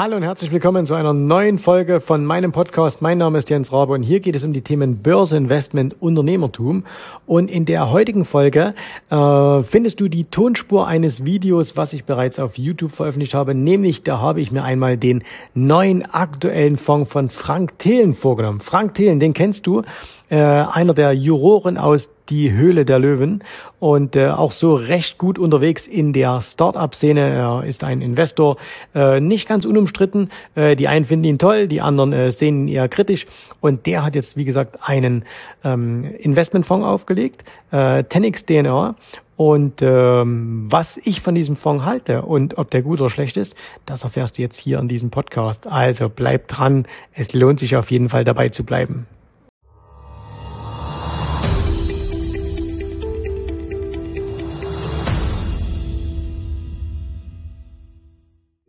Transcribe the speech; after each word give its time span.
Hallo 0.00 0.14
und 0.14 0.22
herzlich 0.22 0.52
willkommen 0.52 0.86
zu 0.86 0.94
einer 0.94 1.12
neuen 1.12 1.58
Folge 1.58 1.98
von 1.98 2.24
meinem 2.24 2.52
Podcast. 2.52 3.02
Mein 3.02 3.18
Name 3.18 3.36
ist 3.36 3.50
Jens 3.50 3.72
Rabe 3.72 3.94
und 3.94 4.04
hier 4.04 4.20
geht 4.20 4.36
es 4.36 4.44
um 4.44 4.52
die 4.52 4.62
Themen 4.62 5.02
Börse, 5.02 5.36
Investment, 5.36 5.96
Unternehmertum. 5.98 6.84
Und 7.26 7.50
in 7.50 7.64
der 7.64 7.90
heutigen 7.90 8.24
Folge 8.24 8.76
äh, 9.10 9.62
findest 9.64 9.98
du 9.98 10.06
die 10.06 10.26
Tonspur 10.26 10.86
eines 10.86 11.24
Videos, 11.24 11.76
was 11.76 11.94
ich 11.94 12.04
bereits 12.04 12.38
auf 12.38 12.58
YouTube 12.58 12.92
veröffentlicht 12.92 13.34
habe. 13.34 13.56
Nämlich, 13.56 14.04
da 14.04 14.20
habe 14.20 14.40
ich 14.40 14.52
mir 14.52 14.62
einmal 14.62 14.96
den 14.96 15.24
neuen 15.54 16.04
aktuellen 16.04 16.76
Fonds 16.76 17.10
von 17.10 17.28
Frank 17.28 17.76
Thelen 17.80 18.14
vorgenommen. 18.14 18.60
Frank 18.60 18.94
Thelen, 18.94 19.18
den 19.18 19.34
kennst 19.34 19.66
du, 19.66 19.82
äh, 20.30 20.36
einer 20.36 20.94
der 20.94 21.12
Juroren 21.12 21.78
aus 21.78 22.10
die 22.28 22.52
Höhle 22.52 22.84
der 22.84 22.98
Löwen 22.98 23.42
und 23.80 24.16
äh, 24.16 24.28
auch 24.28 24.52
so 24.52 24.74
recht 24.74 25.18
gut 25.18 25.38
unterwegs 25.38 25.86
in 25.86 26.12
der 26.12 26.40
Start-up-Szene. 26.40 27.20
Er 27.20 27.64
ist 27.64 27.84
ein 27.84 28.02
Investor, 28.02 28.56
äh, 28.94 29.20
nicht 29.20 29.48
ganz 29.48 29.64
unumstritten. 29.64 30.30
Äh, 30.54 30.76
die 30.76 30.88
einen 30.88 31.04
finden 31.04 31.24
ihn 31.24 31.38
toll, 31.38 31.68
die 31.68 31.80
anderen 31.80 32.12
äh, 32.12 32.30
sehen 32.30 32.66
ihn 32.66 32.74
eher 32.74 32.88
kritisch. 32.88 33.26
Und 33.60 33.86
der 33.86 34.04
hat 34.04 34.14
jetzt, 34.14 34.36
wie 34.36 34.44
gesagt, 34.44 34.78
einen 34.82 35.24
ähm, 35.64 36.04
Investmentfonds 36.18 36.86
aufgelegt, 36.86 37.44
äh, 37.70 38.02
10x 38.02 38.46
DNA. 38.46 38.94
Und 39.36 39.82
ähm, 39.82 40.66
was 40.68 40.96
ich 40.96 41.20
von 41.20 41.36
diesem 41.36 41.54
Fonds 41.54 41.84
halte 41.84 42.22
und 42.22 42.58
ob 42.58 42.72
der 42.72 42.82
gut 42.82 43.00
oder 43.00 43.08
schlecht 43.08 43.36
ist, 43.36 43.54
das 43.86 44.02
erfährst 44.02 44.36
du 44.36 44.42
jetzt 44.42 44.58
hier 44.58 44.80
in 44.80 44.88
diesem 44.88 45.10
Podcast. 45.10 45.68
Also 45.68 46.08
bleib 46.08 46.48
dran, 46.48 46.86
es 47.12 47.32
lohnt 47.34 47.60
sich 47.60 47.76
auf 47.76 47.92
jeden 47.92 48.08
Fall 48.08 48.24
dabei 48.24 48.48
zu 48.48 48.64
bleiben. 48.64 49.06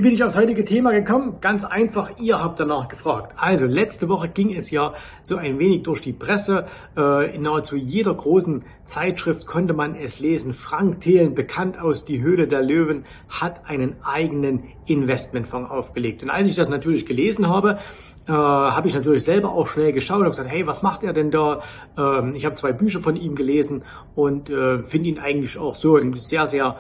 Wie 0.02 0.06
bin 0.06 0.14
ich 0.14 0.24
aufs 0.24 0.38
heutige 0.38 0.64
Thema 0.64 0.94
gekommen? 0.94 1.40
Ganz 1.42 1.66
einfach, 1.66 2.12
ihr 2.22 2.42
habt 2.42 2.62
danach 2.62 2.88
gefragt. 2.88 3.34
Also, 3.36 3.66
letzte 3.66 4.08
Woche 4.08 4.30
ging 4.30 4.56
es 4.56 4.72
ja 4.72 4.94
so 5.24 5.36
ein 5.36 5.60
wenig 5.60 5.84
durch 5.84 6.00
die 6.00 6.14
Presse. 6.14 6.68
Äh, 6.96 7.36
in 7.36 7.42
nahezu 7.42 7.76
jeder 7.76 8.14
großen 8.14 8.64
Zeitschrift 8.86 9.46
konnte 9.46 9.74
man 9.74 9.96
es 9.96 10.22
lesen. 10.22 10.54
Frank 10.54 11.02
Thelen, 11.02 11.36
bekannt 11.36 11.78
aus 11.78 12.06
Die 12.06 12.22
Höhle 12.22 12.48
der 12.48 12.62
Löwen, 12.62 13.04
hat 13.28 13.70
einen 13.70 13.98
eigenen 14.02 14.70
Investmentfonds 14.86 15.70
aufgelegt. 15.70 16.24
Und 16.24 16.30
als 16.30 16.48
ich 16.48 16.56
das 16.56 16.70
natürlich 16.70 17.06
gelesen 17.06 17.50
habe, 17.50 17.80
äh, 18.26 18.32
habe 18.32 18.88
ich 18.88 18.96
natürlich 18.96 19.26
selber 19.26 19.52
auch 19.52 19.68
schnell 19.68 19.92
geschaut 19.92 20.22
und 20.22 20.30
gesagt, 20.30 20.50
hey, 20.50 20.66
was 20.66 20.82
macht 20.82 21.04
er 21.04 21.12
denn 21.12 21.30
da? 21.30 21.62
Ähm, 21.98 22.36
ich 22.36 22.46
habe 22.46 22.56
zwei 22.56 22.72
Bücher 22.72 23.02
von 23.02 23.18
ihm 23.18 23.36
gelesen 23.36 23.84
und 24.16 24.50
äh, 24.50 24.82
finde 24.82 25.10
ihn 25.10 25.20
eigentlich 25.20 25.58
auch 25.58 25.76
so 25.76 25.98
einen 25.98 26.18
sehr, 26.20 26.48
sehr 26.48 26.78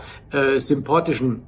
sympathischen 0.58 1.44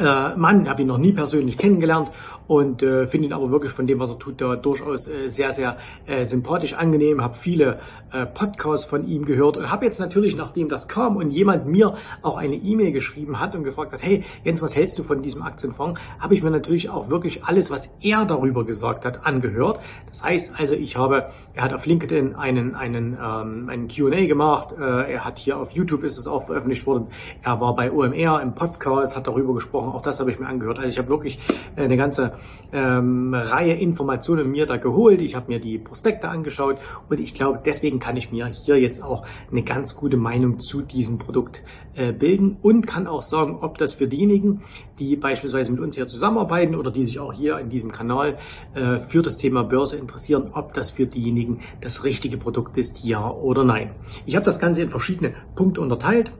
Mann, 0.00 0.68
habe 0.68 0.82
ihn 0.82 0.88
noch 0.88 0.98
nie 0.98 1.12
persönlich 1.12 1.56
kennengelernt 1.56 2.10
und 2.46 2.82
äh, 2.82 3.06
finde 3.06 3.28
ihn 3.28 3.32
aber 3.32 3.50
wirklich 3.50 3.72
von 3.72 3.86
dem, 3.86 3.98
was 4.00 4.10
er 4.10 4.18
tut, 4.18 4.40
da 4.40 4.56
durchaus 4.56 5.08
äh, 5.08 5.28
sehr, 5.28 5.52
sehr 5.52 5.78
äh, 6.06 6.24
sympathisch, 6.24 6.74
angenehm. 6.74 7.22
Habe 7.22 7.34
viele 7.34 7.78
äh, 8.12 8.26
Podcasts 8.26 8.84
von 8.84 9.06
ihm 9.06 9.24
gehört. 9.24 9.56
Und 9.56 9.70
habe 9.70 9.84
jetzt 9.86 9.98
natürlich, 9.98 10.36
nachdem 10.36 10.68
das 10.68 10.88
kam 10.88 11.16
und 11.16 11.30
jemand 11.30 11.66
mir 11.66 11.94
auch 12.22 12.36
eine 12.36 12.56
E-Mail 12.56 12.92
geschrieben 12.92 13.40
hat 13.40 13.54
und 13.54 13.64
gefragt 13.64 13.92
hat, 13.92 14.02
hey 14.02 14.24
Jens, 14.44 14.60
was 14.60 14.76
hältst 14.76 14.98
du 14.98 15.02
von 15.02 15.22
diesem 15.22 15.42
Aktienfonds, 15.42 16.00
habe 16.18 16.34
ich 16.34 16.42
mir 16.42 16.50
natürlich 16.50 16.90
auch 16.90 17.08
wirklich 17.08 17.44
alles, 17.44 17.70
was 17.70 17.96
er 18.00 18.24
darüber 18.24 18.64
gesagt 18.64 19.04
hat, 19.04 19.26
angehört. 19.26 19.80
Das 20.08 20.22
heißt 20.22 20.52
also, 20.58 20.74
ich 20.74 20.96
habe, 20.96 21.28
er 21.54 21.64
hat 21.64 21.72
auf 21.72 21.86
LinkedIn 21.86 22.34
einen 22.34 22.74
einen 22.74 23.14
ähm, 23.14 23.68
einen 23.68 23.88
Q&A 23.88 24.26
gemacht, 24.26 24.74
äh, 24.78 25.12
er 25.12 25.24
hat 25.24 25.38
hier 25.38 25.58
auf 25.58 25.70
YouTube 25.72 26.02
ist 26.04 26.18
es 26.18 26.26
auch 26.26 26.46
veröffentlicht 26.46 26.86
worden, 26.86 27.08
er 27.42 27.60
war 27.60 27.74
bei 27.74 27.90
OMR 27.90 28.40
im 28.42 28.54
Podcast, 28.54 29.16
hat 29.16 29.26
darüber 29.26 29.54
gesprochen, 29.54 29.83
auch 29.92 30.02
das 30.02 30.20
habe 30.20 30.30
ich 30.30 30.38
mir 30.38 30.46
angehört. 30.46 30.78
Also 30.78 30.88
ich 30.88 30.98
habe 30.98 31.08
wirklich 31.08 31.38
äh, 31.76 31.82
eine 31.82 31.96
ganze 31.96 32.32
ähm, 32.72 33.34
Reihe 33.34 33.74
Informationen 33.74 34.50
mir 34.50 34.66
da 34.66 34.76
geholt. 34.76 35.20
Ich 35.20 35.34
habe 35.34 35.48
mir 35.48 35.60
die 35.60 35.78
Prospekte 35.78 36.28
angeschaut 36.28 36.78
und 37.08 37.20
ich 37.20 37.34
glaube, 37.34 37.60
deswegen 37.64 37.98
kann 37.98 38.16
ich 38.16 38.32
mir 38.32 38.46
hier 38.46 38.78
jetzt 38.78 39.02
auch 39.02 39.24
eine 39.50 39.62
ganz 39.62 39.96
gute 39.96 40.16
Meinung 40.16 40.60
zu 40.60 40.82
diesem 40.82 41.18
Produkt 41.18 41.62
äh, 41.94 42.12
bilden 42.12 42.56
und 42.62 42.86
kann 42.86 43.06
auch 43.06 43.22
sagen, 43.22 43.58
ob 43.60 43.78
das 43.78 43.92
für 43.92 44.06
diejenigen, 44.06 44.62
die 44.98 45.16
beispielsweise 45.16 45.72
mit 45.72 45.80
uns 45.80 45.96
hier 45.96 46.06
zusammenarbeiten 46.06 46.74
oder 46.74 46.90
die 46.90 47.04
sich 47.04 47.18
auch 47.18 47.32
hier 47.32 47.58
in 47.58 47.70
diesem 47.70 47.92
Kanal 47.92 48.38
äh, 48.74 48.98
für 49.00 49.22
das 49.22 49.36
Thema 49.36 49.64
Börse 49.64 49.96
interessieren, 49.96 50.50
ob 50.52 50.72
das 50.74 50.90
für 50.90 51.06
diejenigen 51.06 51.60
das 51.80 52.04
richtige 52.04 52.36
Produkt 52.36 52.76
ist, 52.78 53.04
ja 53.04 53.30
oder 53.30 53.64
nein. 53.64 53.90
Ich 54.26 54.36
habe 54.36 54.44
das 54.44 54.58
Ganze 54.58 54.82
in 54.82 54.90
verschiedene 54.90 55.34
Punkte 55.54 55.80
unterteilt 55.80 56.32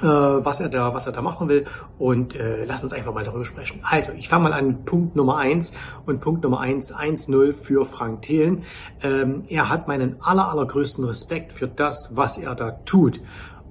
was 0.00 0.60
er 0.60 0.68
da, 0.68 0.94
was 0.94 1.06
er 1.06 1.12
da 1.12 1.22
machen 1.22 1.48
will. 1.48 1.66
Und 1.98 2.34
äh, 2.34 2.64
lass 2.64 2.82
uns 2.82 2.92
einfach 2.92 3.12
mal 3.12 3.24
darüber 3.24 3.44
sprechen. 3.44 3.80
Also, 3.82 4.12
ich 4.12 4.28
fange 4.28 4.44
mal 4.44 4.52
an 4.52 4.84
Punkt 4.84 5.16
Nummer 5.16 5.36
eins 5.36 5.72
und 6.06 6.20
Punkt 6.20 6.42
Nummer 6.42 6.60
eins 6.60 6.94
1-0 6.94 7.54
für 7.54 7.84
Frank 7.84 8.22
Thelen. 8.22 8.64
Ähm, 9.02 9.42
er 9.48 9.68
hat 9.68 9.88
meinen 9.88 10.16
aller, 10.20 10.48
allergrößten 10.48 11.04
Respekt 11.04 11.52
für 11.52 11.68
das, 11.68 12.12
was 12.14 12.38
er 12.38 12.54
da 12.54 12.72
tut. 12.84 13.20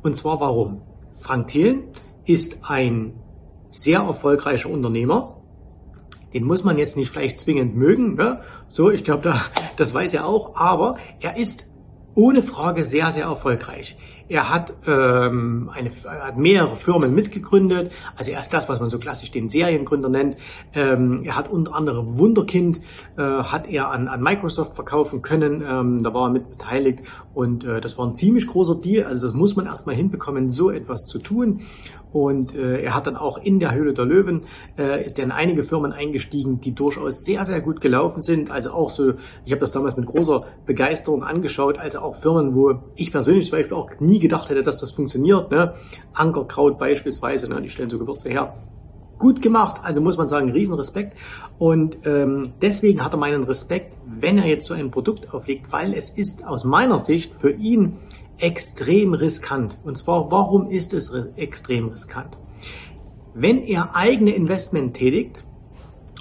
Und 0.04 0.16
zwar 0.16 0.40
warum? 0.40 0.82
Frank 1.22 1.48
Thelen 1.48 1.84
ist 2.26 2.64
ein 2.64 3.14
sehr 3.70 4.00
erfolgreicher 4.00 4.70
Unternehmer. 4.70 5.38
Den 6.34 6.46
muss 6.46 6.64
man 6.64 6.78
jetzt 6.78 6.96
nicht 6.98 7.12
vielleicht 7.12 7.40
zwingend 7.40 7.76
mögen. 7.76 8.16
Ne? 8.16 8.42
So, 8.70 8.90
ich 8.90 9.03
glaube, 9.03 9.24
da, 9.24 9.42
das 9.78 9.94
weiß 9.94 10.14
er 10.14 10.26
auch. 10.26 10.56
Aber 10.56 10.96
er 11.20 11.38
ist 11.38 11.66
ohne 12.16 12.42
Frage 12.42 12.84
sehr, 12.84 13.12
sehr 13.12 13.26
erfolgreich. 13.26 13.98
Er 14.31 14.50
hat, 14.50 14.74
ähm, 14.88 15.69
eine, 15.74 15.92
hat 16.06 16.38
mehrere 16.38 16.78
Firmen 16.78 17.14
mitgegründet. 17.14 17.92
Also 18.16 18.31
er 18.31 18.40
ist 18.40 18.53
das, 18.53 18.69
was 18.69 18.80
man 18.80 18.88
so 18.88 18.97
klassisch 18.97 19.30
den 19.30 19.50
Seriengründer 19.50 20.08
nennt. 20.08 20.38
Ähm, 20.74 21.24
er 21.25 21.36
hat 21.36 21.52
unter 21.52 21.75
anderem 21.75 22.18
Wunderkind, 22.18 22.80
äh, 23.18 23.22
hat 23.22 23.68
er 23.68 23.91
an, 23.91 24.08
an 24.08 24.24
Microsoft 24.24 24.75
verkaufen 24.75 25.22
können. 25.22 25.62
Ähm, 25.62 26.02
da 26.02 26.14
war 26.14 26.30
er 26.30 26.31
mit 26.31 26.50
beteiligt 26.50 27.02
und 27.34 27.66
äh, 27.66 27.81
das 27.81 27.97
war 27.97 28.08
ein 28.08 28.16
ziemlich 28.16 28.47
großer 28.47 28.75
Deal. 28.75 29.06
Also 29.06 29.28
das 29.28 29.34
muss 29.34 29.58
man 29.58 29.66
erstmal 29.66 29.96
hinbekommen, 29.96 30.50
so 30.50 30.72
etwas 30.72 31.08
zu 31.08 31.20
tun. 31.20 31.59
Und 32.14 32.56
äh, 32.56 32.81
er 32.81 32.94
hat 32.94 33.08
dann 33.08 33.16
auch 33.16 33.38
in 33.38 33.59
der 33.59 33.74
Höhle 33.74 33.94
der 33.94 34.06
Löwen, 34.06 34.41
äh, 34.78 35.06
ist 35.06 35.18
er 35.18 35.25
in 35.25 35.31
einige 35.31 35.64
Firmen 35.64 35.94
eingestiegen, 35.94 36.59
die 36.59 36.74
durchaus 36.74 37.24
sehr, 37.24 37.46
sehr 37.46 37.62
gut 37.62 37.80
gelaufen 37.80 38.22
sind. 38.22 38.52
Also 38.52 38.72
auch 38.72 38.90
so, 38.90 39.14
ich 39.46 39.52
habe 39.52 39.62
das 39.62 39.72
damals 39.72 39.96
mit 39.96 40.06
großer 40.06 40.44
Begeisterung 40.66 41.24
angeschaut, 41.24 41.78
also 41.78 42.00
auch 42.00 42.16
Firmen, 42.16 42.53
wo 42.53 42.80
ich 42.96 43.12
persönlich 43.12 43.50
zum 43.50 43.58
Beispiel 43.58 43.78
auch 43.78 43.90
nie 44.00 44.20
gedacht 44.22 44.50
hätte, 44.50 44.64
dass 44.64 44.80
das 44.80 44.94
funktioniert. 44.94 45.52
Ne? 45.52 45.74
Ankerkraut 46.14 46.78
beispielsweise, 46.78 47.50
ne? 47.50 47.62
die 47.62 47.70
stellen 47.70 47.90
so 47.90 48.00
Gewürze 48.00 48.30
her. 48.30 48.54
Gut 49.18 49.42
gemacht, 49.42 49.82
also 49.84 50.02
muss 50.02 50.18
man 50.18 50.28
sagen, 50.28 50.50
Riesenrespekt. 50.50 51.18
Und 51.59 51.98
ähm, 52.06 52.54
deswegen 52.62 53.04
hat 53.04 53.14
er 53.14 53.18
meinen 53.18 53.44
Respekt, 53.44 53.96
wenn 54.06 54.38
er 54.38 54.48
jetzt 54.48 54.66
so 54.66 54.74
ein 54.74 54.90
Produkt 54.90 55.32
auflegt, 55.34 55.72
weil 55.72 55.94
es 55.94 56.09
ist 56.09 56.48
aus 56.48 56.64
meiner 56.64 56.98
Sicht 56.98 57.34
für 57.40 57.52
ihn 57.52 57.98
extrem 58.38 59.14
riskant. 59.14 59.78
Und 59.84 59.98
zwar, 59.98 60.32
warum 60.32 60.72
ist 60.72 60.94
es 60.94 61.14
extrem 61.36 61.90
riskant? 61.90 62.38
Wenn 63.34 63.59
er 63.59 63.96
eigene 63.96 64.34
Investment 64.34 64.96
tätigt, 64.96 65.44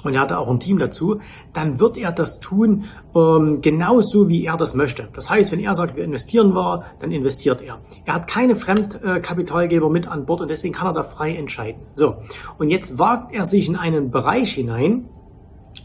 und 0.04 0.14
er 0.14 0.20
hatte 0.20 0.38
auch 0.38 0.48
ein 0.48 0.60
Team 0.60 0.78
dazu, 0.78 1.20
dann 1.52 1.80
wird 1.80 1.96
er 1.96 2.12
das 2.12 2.40
tun 2.40 2.84
ähm, 3.14 3.60
genauso, 3.60 4.28
wie 4.28 4.44
er 4.44 4.56
das 4.56 4.74
möchte. 4.74 5.08
Das 5.14 5.30
heißt, 5.30 5.52
wenn 5.52 5.60
er 5.60 5.74
sagt, 5.74 5.96
wir 5.96 6.04
investieren 6.04 6.54
war, 6.54 6.84
dann 7.00 7.10
investiert 7.12 7.60
er. 7.60 7.78
Er 8.04 8.14
hat 8.14 8.26
keine 8.26 8.56
Fremdkapitalgeber 8.56 9.90
mit 9.90 10.06
an 10.06 10.26
Bord 10.26 10.40
und 10.40 10.48
deswegen 10.48 10.74
kann 10.74 10.86
er 10.86 10.92
da 10.92 11.02
frei 11.02 11.34
entscheiden. 11.34 11.82
So, 11.92 12.16
und 12.58 12.70
jetzt 12.70 12.98
wagt 12.98 13.34
er 13.34 13.46
sich 13.46 13.68
in 13.68 13.76
einen 13.76 14.10
Bereich 14.10 14.52
hinein, 14.52 15.08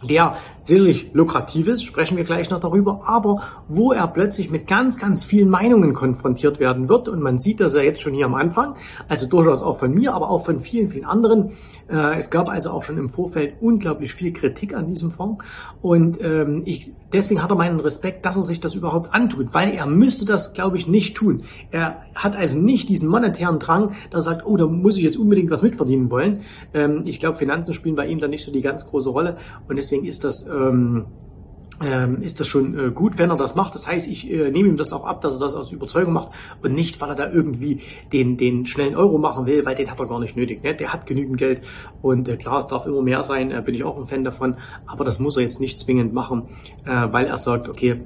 der 0.03 0.35
sicherlich 0.65 1.13
lukrativ 1.13 1.67
ist, 1.67 1.83
sprechen 1.83 2.17
wir 2.17 2.23
gleich 2.23 2.49
noch 2.49 2.59
darüber, 2.59 3.01
aber 3.05 3.43
wo 3.67 3.93
er 3.93 4.07
plötzlich 4.07 4.49
mit 4.49 4.65
ganz, 4.65 4.97
ganz 4.97 5.23
vielen 5.23 5.47
Meinungen 5.47 5.93
konfrontiert 5.93 6.59
werden 6.59 6.89
wird 6.89 7.07
und 7.07 7.21
man 7.21 7.37
sieht 7.37 7.59
das 7.59 7.75
ja 7.75 7.81
jetzt 7.81 8.01
schon 8.01 8.13
hier 8.13 8.25
am 8.25 8.33
Anfang, 8.33 8.75
also 9.07 9.29
durchaus 9.29 9.61
auch 9.61 9.77
von 9.77 9.93
mir, 9.93 10.13
aber 10.13 10.29
auch 10.29 10.43
von 10.43 10.59
vielen, 10.59 10.89
vielen 10.89 11.05
anderen. 11.05 11.51
Äh, 11.87 12.17
es 12.17 12.31
gab 12.31 12.49
also 12.49 12.71
auch 12.71 12.83
schon 12.83 12.97
im 12.97 13.09
Vorfeld 13.09 13.57
unglaublich 13.61 14.13
viel 14.13 14.33
Kritik 14.33 14.75
an 14.75 14.87
diesem 14.87 15.11
Fonds 15.11 15.45
und 15.83 16.19
ähm, 16.21 16.63
ich, 16.65 16.91
deswegen 17.13 17.43
hat 17.43 17.51
er 17.51 17.57
meinen 17.57 17.79
Respekt, 17.79 18.25
dass 18.25 18.35
er 18.35 18.43
sich 18.43 18.59
das 18.59 18.73
überhaupt 18.73 19.13
antut, 19.13 19.53
weil 19.53 19.69
er 19.69 19.85
müsste 19.85 20.25
das, 20.25 20.53
glaube 20.53 20.77
ich, 20.77 20.87
nicht 20.87 21.15
tun. 21.15 21.43
Er 21.69 22.01
hat 22.15 22.35
also 22.35 22.57
nicht 22.57 22.89
diesen 22.89 23.07
monetären 23.07 23.59
Drang, 23.59 23.89
dass 24.09 24.25
er 24.25 24.33
sagt, 24.33 24.47
oh, 24.47 24.57
da 24.57 24.65
muss 24.65 24.97
ich 24.97 25.03
jetzt 25.03 25.17
unbedingt 25.17 25.51
was 25.51 25.61
mitverdienen 25.61 26.09
wollen. 26.09 26.39
Ähm, 26.73 27.03
ich 27.05 27.19
glaube, 27.19 27.37
Finanzen 27.37 27.75
spielen 27.75 27.95
bei 27.95 28.07
ihm 28.07 28.19
da 28.19 28.27
nicht 28.27 28.43
so 28.43 28.51
die 28.51 28.61
ganz 28.61 28.87
große 28.87 29.11
Rolle 29.11 29.37
und 29.67 29.75
deswegen 29.75 30.05
ist 30.05 30.23
das 30.23 30.47
ähm, 30.55 31.05
ähm, 31.83 32.21
ist 32.21 32.39
das 32.39 32.47
schon 32.47 32.77
äh, 32.77 32.91
gut, 32.91 33.17
wenn 33.17 33.29
er 33.29 33.35
das 33.35 33.55
macht. 33.55 33.75
Das 33.75 33.85
heißt, 33.85 34.07
ich 34.07 34.31
äh, 34.31 34.49
nehme 34.49 34.69
ihm 34.69 34.77
das 34.77 34.93
auch 34.93 35.05
ab, 35.05 35.21
dass 35.21 35.33
er 35.35 35.39
das 35.39 35.55
aus 35.55 35.71
Überzeugung 35.71 36.13
macht 36.13 36.29
und 36.61 36.73
nicht, 36.73 37.01
weil 37.01 37.09
er 37.09 37.15
da 37.15 37.29
irgendwie 37.29 37.81
den, 38.13 38.37
den 38.37 38.65
schnellen 38.65 38.95
Euro 38.95 39.17
machen 39.17 39.45
will, 39.45 39.65
weil 39.65 39.75
den 39.75 39.91
hat 39.91 39.99
er 39.99 40.07
gar 40.07 40.19
nicht 40.19 40.37
nötig. 40.37 40.63
Ne? 40.63 40.73
Der 40.75 40.93
hat 40.93 41.05
genügend 41.05 41.37
Geld 41.37 41.61
und 42.01 42.29
äh, 42.29 42.37
klar, 42.37 42.59
es 42.59 42.67
darf 42.67 42.85
immer 42.85 43.01
mehr 43.01 43.23
sein, 43.23 43.51
äh, 43.51 43.61
bin 43.61 43.75
ich 43.75 43.83
auch 43.83 43.97
ein 43.97 44.05
Fan 44.05 44.23
davon, 44.23 44.55
aber 44.85 45.03
das 45.03 45.19
muss 45.19 45.35
er 45.35 45.43
jetzt 45.43 45.59
nicht 45.59 45.77
zwingend 45.77 46.13
machen, 46.13 46.47
äh, 46.85 47.07
weil 47.11 47.27
er 47.27 47.37
sagt, 47.37 47.67
okay, 47.67 48.01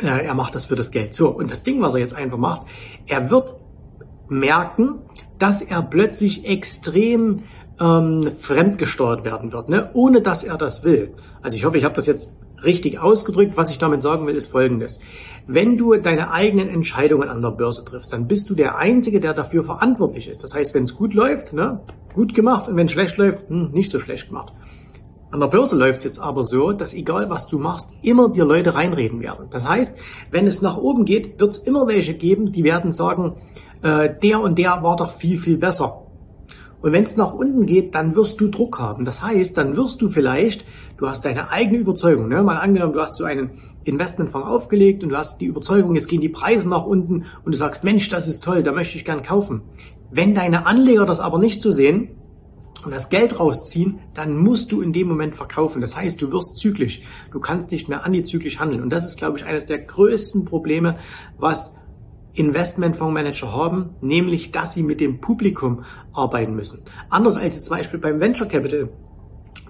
äh, 0.00 0.24
er 0.24 0.34
macht 0.34 0.54
das 0.54 0.64
für 0.64 0.76
das 0.76 0.90
Geld. 0.90 1.14
So, 1.14 1.28
und 1.28 1.50
das 1.50 1.64
Ding, 1.64 1.82
was 1.82 1.94
er 1.94 2.00
jetzt 2.00 2.14
einfach 2.14 2.38
macht, 2.38 2.62
er 3.06 3.30
wird 3.30 3.54
merken, 4.28 5.00
dass 5.38 5.60
er 5.60 5.82
plötzlich 5.82 6.46
extrem 6.46 7.42
ähm, 7.82 8.30
fremdgesteuert 8.38 9.24
werden 9.24 9.52
wird, 9.52 9.68
ne? 9.68 9.90
ohne 9.94 10.20
dass 10.22 10.44
er 10.44 10.56
das 10.56 10.84
will. 10.84 11.14
Also 11.42 11.56
ich 11.56 11.64
hoffe, 11.64 11.78
ich 11.78 11.84
habe 11.84 11.94
das 11.94 12.06
jetzt 12.06 12.32
richtig 12.62 13.00
ausgedrückt. 13.00 13.56
Was 13.56 13.70
ich 13.70 13.78
damit 13.78 14.02
sagen 14.02 14.26
will, 14.26 14.36
ist 14.36 14.46
Folgendes. 14.46 15.00
Wenn 15.48 15.76
du 15.76 15.96
deine 15.96 16.30
eigenen 16.30 16.68
Entscheidungen 16.68 17.28
an 17.28 17.42
der 17.42 17.50
Börse 17.50 17.84
triffst, 17.84 18.12
dann 18.12 18.28
bist 18.28 18.48
du 18.48 18.54
der 18.54 18.76
Einzige, 18.76 19.20
der 19.20 19.34
dafür 19.34 19.64
verantwortlich 19.64 20.28
ist. 20.28 20.44
Das 20.44 20.54
heißt, 20.54 20.74
wenn 20.74 20.84
es 20.84 20.94
gut 20.94 21.14
läuft, 21.14 21.52
ne, 21.52 21.80
gut 22.14 22.34
gemacht 22.34 22.68
und 22.68 22.76
wenn 22.76 22.86
es 22.86 22.92
schlecht 22.92 23.16
läuft, 23.16 23.48
hm, 23.48 23.72
nicht 23.72 23.90
so 23.90 23.98
schlecht 23.98 24.28
gemacht. 24.28 24.52
An 25.32 25.40
der 25.40 25.46
Börse 25.46 25.74
läuft 25.74 25.98
es 25.98 26.04
jetzt 26.04 26.18
aber 26.20 26.42
so, 26.42 26.72
dass 26.72 26.92
egal 26.92 27.30
was 27.30 27.48
du 27.48 27.58
machst, 27.58 27.96
immer 28.02 28.28
dir 28.28 28.44
Leute 28.44 28.74
reinreden 28.74 29.20
werden. 29.20 29.46
Das 29.50 29.66
heißt, 29.66 29.98
wenn 30.30 30.46
es 30.46 30.60
nach 30.60 30.76
oben 30.76 31.06
geht, 31.06 31.40
wird 31.40 31.52
es 31.52 31.58
immer 31.58 31.86
welche 31.86 32.14
geben, 32.14 32.52
die 32.52 32.62
werden 32.62 32.92
sagen, 32.92 33.36
äh, 33.82 34.10
der 34.22 34.40
und 34.40 34.58
der 34.58 34.82
war 34.82 34.96
doch 34.96 35.12
viel, 35.12 35.38
viel 35.38 35.56
besser. 35.56 36.01
Und 36.82 36.92
wenn 36.92 37.04
es 37.04 37.16
nach 37.16 37.32
unten 37.32 37.64
geht, 37.64 37.94
dann 37.94 38.16
wirst 38.16 38.40
du 38.40 38.48
Druck 38.48 38.78
haben. 38.78 39.04
Das 39.04 39.22
heißt, 39.22 39.56
dann 39.56 39.76
wirst 39.76 40.02
du 40.02 40.08
vielleicht, 40.08 40.64
du 40.98 41.08
hast 41.08 41.24
deine 41.24 41.50
eigene 41.50 41.78
Überzeugung. 41.78 42.28
Ne? 42.28 42.42
Mal 42.42 42.56
angenommen, 42.56 42.92
du 42.92 43.00
hast 43.00 43.16
so 43.16 43.24
einen 43.24 43.50
Investmentfonds 43.84 44.48
aufgelegt 44.48 45.02
und 45.02 45.10
du 45.10 45.16
hast 45.16 45.40
die 45.40 45.46
Überzeugung, 45.46 45.94
jetzt 45.94 46.08
gehen 46.08 46.20
die 46.20 46.28
Preise 46.28 46.68
nach 46.68 46.84
unten 46.84 47.24
und 47.44 47.52
du 47.52 47.56
sagst, 47.56 47.84
Mensch, 47.84 48.08
das 48.08 48.28
ist 48.28 48.42
toll, 48.44 48.62
da 48.62 48.72
möchte 48.72 48.96
ich 48.98 49.04
gern 49.04 49.22
kaufen. 49.22 49.62
Wenn 50.10 50.34
deine 50.34 50.66
Anleger 50.66 51.06
das 51.06 51.20
aber 51.20 51.38
nicht 51.38 51.62
so 51.62 51.70
sehen, 51.70 52.08
und 52.84 52.92
das 52.92 53.08
Geld 53.08 53.38
rausziehen, 53.38 54.00
dann 54.14 54.36
musst 54.36 54.72
du 54.72 54.80
in 54.80 54.92
dem 54.92 55.08
Moment 55.08 55.36
verkaufen. 55.36 55.80
Das 55.80 55.96
heißt, 55.96 56.20
du 56.20 56.32
wirst 56.32 56.56
zyklisch. 56.56 57.02
Du 57.30 57.38
kannst 57.38 57.70
nicht 57.70 57.88
mehr 57.88 58.04
antizyklisch 58.04 58.58
handeln. 58.58 58.82
Und 58.82 58.90
das 58.90 59.06
ist, 59.06 59.18
glaube 59.18 59.38
ich, 59.38 59.44
eines 59.44 59.66
der 59.66 59.78
größten 59.78 60.44
Probleme, 60.44 60.98
was 61.38 61.76
Investmentfondsmanager 62.34 63.52
haben, 63.52 63.90
nämlich, 64.00 64.52
dass 64.52 64.74
sie 64.74 64.82
mit 64.82 65.00
dem 65.00 65.20
Publikum 65.20 65.84
arbeiten 66.12 66.54
müssen. 66.54 66.82
Anders 67.10 67.36
als 67.36 67.64
zum 67.64 67.76
Beispiel 67.76 68.00
beim 68.00 68.20
Venture 68.20 68.48
Capital. 68.48 68.88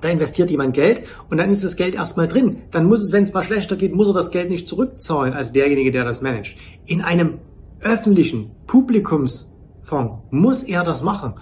Da 0.00 0.08
investiert 0.08 0.50
jemand 0.50 0.74
Geld 0.74 1.02
und 1.30 1.38
dann 1.38 1.50
ist 1.50 1.62
das 1.62 1.76
Geld 1.76 1.94
erstmal 1.94 2.26
drin. 2.26 2.62
Dann 2.72 2.86
muss 2.86 3.02
es, 3.02 3.12
wenn 3.12 3.22
es 3.22 3.32
mal 3.32 3.44
schlechter 3.44 3.76
geht, 3.76 3.94
muss 3.94 4.08
er 4.08 4.14
das 4.14 4.30
Geld 4.30 4.50
nicht 4.50 4.68
zurückzahlen 4.68 5.32
als 5.32 5.52
derjenige, 5.52 5.92
der 5.92 6.04
das 6.04 6.22
managt. 6.22 6.56
In 6.86 7.02
einem 7.02 7.38
öffentlichen 7.80 8.50
Publikumsfonds 8.66 10.22
muss 10.30 10.64
er 10.64 10.82
das 10.82 11.02
machen. 11.02 11.34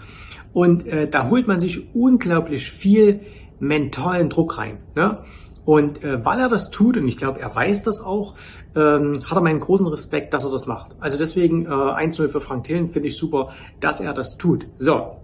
Und 0.52 0.86
äh, 0.86 1.08
da 1.08 1.30
holt 1.30 1.46
man 1.46 1.58
sich 1.58 1.94
unglaublich 1.94 2.70
viel 2.70 3.20
mentalen 3.60 4.28
Druck 4.28 4.58
rein. 4.58 4.78
Ne? 4.94 5.22
Und 5.64 6.02
äh, 6.02 6.24
weil 6.24 6.40
er 6.40 6.48
das 6.48 6.70
tut, 6.70 6.96
und 6.96 7.06
ich 7.06 7.16
glaube, 7.16 7.40
er 7.40 7.54
weiß 7.54 7.84
das 7.84 8.00
auch, 8.00 8.34
ähm, 8.76 9.22
hat 9.24 9.36
er 9.36 9.40
meinen 9.40 9.60
großen 9.60 9.86
Respekt, 9.86 10.32
dass 10.32 10.44
er 10.44 10.50
das 10.50 10.66
macht. 10.66 10.96
Also 11.00 11.18
deswegen 11.18 11.66
äh, 11.66 11.68
1-0 11.68 12.28
für 12.28 12.40
Frank 12.40 12.64
Thelen 12.64 12.88
finde 12.90 13.08
ich 13.08 13.16
super, 13.16 13.50
dass 13.80 14.00
er 14.00 14.12
das 14.12 14.36
tut. 14.36 14.66
So, 14.78 15.16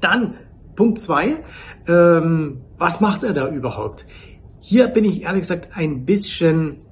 dann 0.00 0.34
Punkt 0.76 1.00
2. 1.00 1.42
Ähm, 1.88 2.60
was 2.78 3.00
macht 3.00 3.24
er 3.24 3.32
da 3.32 3.48
überhaupt? 3.48 4.04
Hier 4.60 4.88
bin 4.88 5.04
ich 5.04 5.22
ehrlich 5.22 5.42
gesagt 5.42 5.68
ein 5.74 6.04
bisschen 6.04 6.82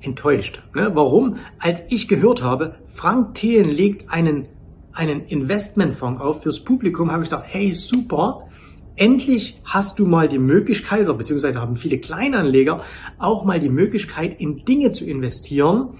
enttäuscht. 0.00 0.62
Ne? 0.74 0.90
Warum? 0.94 1.36
Als 1.58 1.84
ich 1.90 2.08
gehört 2.08 2.42
habe, 2.42 2.76
Frank 2.86 3.34
Thelen 3.34 3.70
legt 3.70 4.10
einen, 4.10 4.46
einen 4.92 5.24
Investmentfonds 5.26 6.20
auf 6.20 6.42
fürs 6.42 6.60
Publikum, 6.60 7.10
habe 7.10 7.22
ich 7.22 7.30
gedacht, 7.30 7.46
hey, 7.46 7.72
super, 7.72 8.48
endlich 8.96 9.60
hast 9.64 9.98
du 9.98 10.06
mal 10.06 10.28
die 10.28 10.38
Möglichkeit, 10.38 11.02
oder 11.02 11.14
beziehungsweise 11.14 11.60
haben 11.60 11.76
viele 11.76 11.98
Kleinanleger 11.98 12.82
auch 13.18 13.44
mal 13.44 13.60
die 13.60 13.68
Möglichkeit, 13.68 14.40
in 14.40 14.64
Dinge 14.64 14.90
zu 14.90 15.04
investieren, 15.04 15.90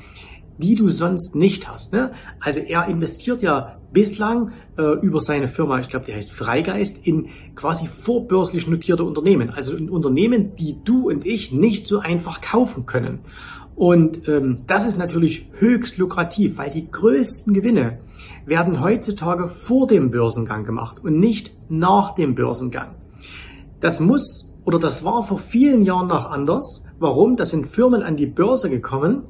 die 0.59 0.77
du 0.77 0.91
sonst 0.91 1.35
nicht 1.35 1.69
hast. 1.69 1.93
Ne? 1.93 2.13
Also 2.41 2.61
er 2.61 2.87
investiert 2.87 3.43
ja 3.43 3.79
bislang 3.93 4.53
äh, 4.77 4.83
über 5.01 5.21
seine 5.21 5.49
Firma, 5.49 5.79
ich 5.79 5.89
glaube, 5.89 6.07
die 6.07 6.15
heißt 6.15 6.33
Freigeist, 6.33 7.07
in 7.07 7.29
quasi 7.55 7.87
vorbörslich 7.87 8.67
notierte 8.67 9.05
Unternehmen. 9.05 9.51
Also 9.51 9.77
in 9.77 9.91
Unternehmen, 9.91 10.55
die 10.57 10.77
du 10.85 11.09
und 11.09 11.27
ich 11.27 11.53
nicht 11.53 11.87
so 11.87 11.99
einfach 11.99 12.41
kaufen 12.41 12.87
können. 12.87 13.21
Und 13.77 14.29
ähm, 14.29 14.59
das 14.67 14.87
ist 14.87 14.99
natürlich 14.99 15.49
höchst 15.55 15.99
lukrativ, 15.99 16.59
weil 16.59 16.71
die 16.71 16.91
größten 16.91 17.55
Gewinne 17.55 17.99
werden 18.47 18.81
heutzutage 18.81 19.49
vor 19.49 19.87
dem 19.87 20.11
Börsengang 20.11 20.65
gemacht 20.65 21.03
und 21.03 21.19
nicht 21.19 21.53
nach 21.69 22.15
dem 22.15 22.35
Börsengang. 22.35 22.95
Das 23.81 24.01
muss 24.01 24.51
oder 24.65 24.79
das 24.79 25.05
war 25.05 25.27
vor 25.27 25.39
vielen 25.39 25.83
Jahren 25.83 26.09
noch 26.09 26.31
anders. 26.31 26.85
Warum? 26.99 27.37
Das 27.37 27.51
sind 27.51 27.67
Firmen 27.67 28.03
an 28.03 28.17
die 28.17 28.27
Börse 28.27 28.71
gekommen, 28.71 29.25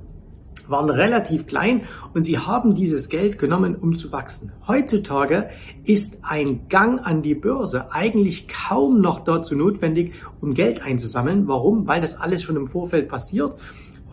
waren 0.69 0.91
relativ 0.91 1.47
klein 1.47 1.83
und 2.13 2.23
sie 2.23 2.39
haben 2.39 2.75
dieses 2.75 3.09
Geld 3.09 3.39
genommen, 3.39 3.75
um 3.75 3.97
zu 3.97 4.13
wachsen. 4.13 4.53
Heutzutage 4.69 5.49
ist 5.85 6.23
ein 6.23 6.69
Gang 6.69 7.05
an 7.05 7.23
die 7.23 7.35
Börse 7.35 7.93
eigentlich 7.93 8.47
kaum 8.47 9.01
noch 9.01 9.21
dazu 9.21 9.57
notwendig, 9.57 10.13
um 10.41 10.55
Geld 10.55 10.83
einzusammeln. 10.83 11.49
Warum? 11.49 11.87
Weil 11.87 12.01
das 12.01 12.21
alles 12.21 12.43
schon 12.43 12.57
im 12.57 12.69
Vorfeld 12.69 13.09
passiert 13.09 13.55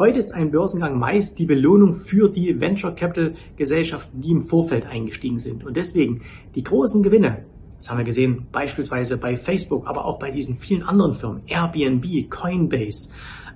Heute 0.02 0.18
ist 0.18 0.34
ein 0.34 0.50
Börsengang 0.50 0.98
meist 0.98 1.38
die 1.38 1.46
Belohnung 1.46 1.94
für 1.94 2.28
die 2.28 2.60
Venture 2.60 2.96
Capital 2.96 3.36
Gesellschaften, 3.56 4.20
die 4.20 4.32
im 4.32 4.42
Vorfeld 4.42 4.88
eingestiegen 4.88 5.38
sind. 5.38 5.64
Und 5.64 5.78
deswegen 5.78 6.22
die 6.56 6.64
großen 6.64 7.04
Gewinne, 7.04 7.46
das 7.78 7.92
haben 7.92 8.00
wir 8.00 8.04
gesehen, 8.04 8.48
beispielsweise 8.52 9.20
bei 9.20 9.38
Facebook, 9.38 9.86
aber 9.86 10.06
auch 10.06 10.18
bei 10.18 10.32
diesen 10.32 10.58
vielen 10.58 10.82
anderen 10.82 11.14
Firmen, 11.14 11.44
Airbnb, 11.46 12.32
Coinbase, 12.32 13.12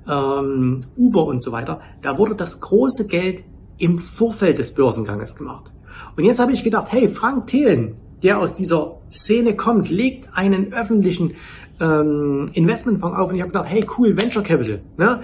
ähm, 0.07 0.83
Uber 0.95 1.25
und 1.25 1.41
so 1.41 1.51
weiter, 1.51 1.81
da 2.03 2.19
wurde 2.19 2.35
das 2.35 2.61
große 2.61 3.07
Geld 3.07 3.43
im 3.79 3.97
Vorfeld 3.97 4.59
des 4.59 4.71
Börsenganges 4.71 5.35
gemacht. 5.35 5.71
Und 6.15 6.25
jetzt 6.25 6.37
habe 6.37 6.51
ich 6.51 6.63
gedacht, 6.63 6.91
hey, 6.91 7.07
Frank 7.07 7.47
Thelen, 7.47 7.95
der 8.21 8.37
aus 8.37 8.55
dieser 8.55 8.99
Szene 9.09 9.55
kommt, 9.55 9.89
legt 9.89 10.29
einen 10.37 10.73
öffentlichen 10.73 11.33
ähm, 11.81 12.49
Investmentfonds 12.53 13.17
auf 13.17 13.29
und 13.29 13.35
ich 13.35 13.41
habe 13.41 13.51
gedacht, 13.51 13.67
hey, 13.67 13.83
cool, 13.97 14.15
Venture 14.15 14.43
Capital. 14.43 14.81
Ne? 14.97 15.23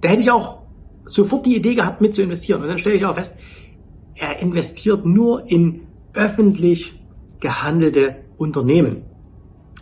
Da 0.00 0.08
hätte 0.08 0.22
ich 0.22 0.30
auch 0.30 0.62
sofort 1.06 1.46
die 1.46 1.56
Idee 1.56 1.74
gehabt, 1.74 2.00
mit 2.00 2.14
zu 2.14 2.22
investieren. 2.22 2.62
Und 2.62 2.68
dann 2.68 2.78
stelle 2.78 2.96
ich 2.96 3.04
auch 3.04 3.14
fest, 3.14 3.38
er 4.14 4.38
investiert 4.40 5.04
nur 5.04 5.48
in 5.50 5.82
öffentlich 6.14 6.98
gehandelte 7.40 8.16
Unternehmen. 8.38 9.02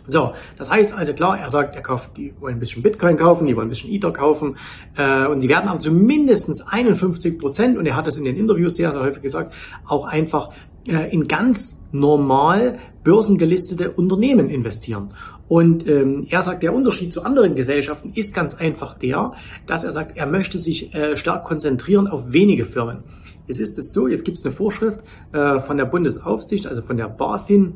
So, 0.07 0.33
das 0.57 0.69
heißt 0.69 0.93
also 0.93 1.13
klar, 1.13 1.39
er 1.39 1.49
sagt, 1.49 1.75
er 1.75 1.81
kauft, 1.81 2.15
die 2.17 2.33
wollen 2.39 2.57
ein 2.57 2.59
bisschen 2.59 2.83
Bitcoin 2.83 3.17
kaufen, 3.17 3.47
die 3.47 3.55
wollen 3.55 3.67
ein 3.67 3.69
bisschen 3.69 3.91
Ether 3.91 4.11
kaufen 4.11 4.57
äh, 4.95 5.25
und 5.25 5.41
sie 5.41 5.49
werden 5.49 5.67
aber 5.67 5.79
zu 5.79 5.91
mindestens 5.91 6.61
51 6.67 7.39
Prozent, 7.39 7.77
und 7.77 7.87
er 7.87 7.95
hat 7.95 8.05
das 8.05 8.17
in 8.17 8.23
den 8.23 8.35
Interviews 8.35 8.75
sehr, 8.75 8.91
sehr 8.91 9.01
häufig 9.01 9.23
gesagt, 9.23 9.55
auch 9.87 10.05
einfach 10.05 10.51
in 10.87 11.27
ganz 11.27 11.87
normal 11.91 12.79
börsengelistete 13.03 13.91
Unternehmen 13.91 14.49
investieren. 14.49 15.09
Und 15.47 15.87
ähm, 15.87 16.25
er 16.29 16.41
sagt, 16.41 16.63
der 16.63 16.73
Unterschied 16.73 17.13
zu 17.13 17.23
anderen 17.23 17.55
Gesellschaften 17.55 18.11
ist 18.15 18.33
ganz 18.33 18.55
einfach 18.55 18.97
der, 18.97 19.33
dass 19.67 19.83
er 19.83 19.93
sagt, 19.93 20.17
er 20.17 20.25
möchte 20.25 20.57
sich 20.57 20.93
äh, 20.93 21.15
stark 21.17 21.45
konzentrieren 21.45 22.07
auf 22.07 22.31
wenige 22.31 22.65
Firmen. 22.65 23.03
Es 23.47 23.59
ist 23.59 23.77
es 23.77 23.93
so, 23.93 24.07
jetzt 24.07 24.25
gibt 24.25 24.37
es 24.37 24.45
eine 24.45 24.53
Vorschrift 24.53 25.01
äh, 25.33 25.59
von 25.59 25.77
der 25.77 25.85
Bundesaufsicht, 25.85 26.65
also 26.65 26.81
von 26.81 26.97
der 26.97 27.09
BaFin, 27.09 27.73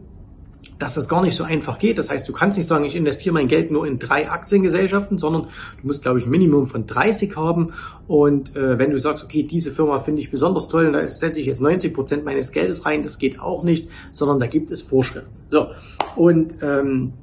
dass 0.79 0.93
das 0.93 1.07
gar 1.07 1.21
nicht 1.21 1.35
so 1.35 1.43
einfach 1.43 1.77
geht. 1.77 1.97
Das 1.97 2.09
heißt, 2.09 2.27
du 2.27 2.33
kannst 2.33 2.57
nicht 2.57 2.67
sagen, 2.67 2.85
ich 2.85 2.95
investiere 2.95 3.33
mein 3.33 3.47
Geld 3.47 3.69
nur 3.69 3.85
in 3.85 3.99
drei 3.99 4.29
Aktiengesellschaften, 4.29 5.17
sondern 5.17 5.43
du 5.81 5.87
musst, 5.87 6.01
glaube 6.01 6.19
ich, 6.19 6.25
ein 6.25 6.31
Minimum 6.31 6.67
von 6.67 6.87
30 6.87 7.35
haben. 7.35 7.73
Und 8.07 8.55
äh, 8.55 8.79
wenn 8.79 8.89
du 8.89 8.97
sagst, 8.97 9.23
okay, 9.23 9.43
diese 9.43 9.71
Firma 9.71 9.99
finde 9.99 10.21
ich 10.21 10.31
besonders 10.31 10.69
toll, 10.69 10.91
da 10.91 11.07
setze 11.07 11.39
ich 11.39 11.45
jetzt 11.45 11.61
90 11.61 11.93
Prozent 11.93 12.25
meines 12.25 12.51
Geldes 12.51 12.85
rein, 12.85 13.03
das 13.03 13.19
geht 13.19 13.39
auch 13.39 13.63
nicht, 13.63 13.89
sondern 14.11 14.39
da 14.39 14.47
gibt 14.47 14.71
es 14.71 14.81
Vorschriften. 14.81 15.35
So, 15.49 15.67
und 16.15 16.53
ähm, 16.61 17.13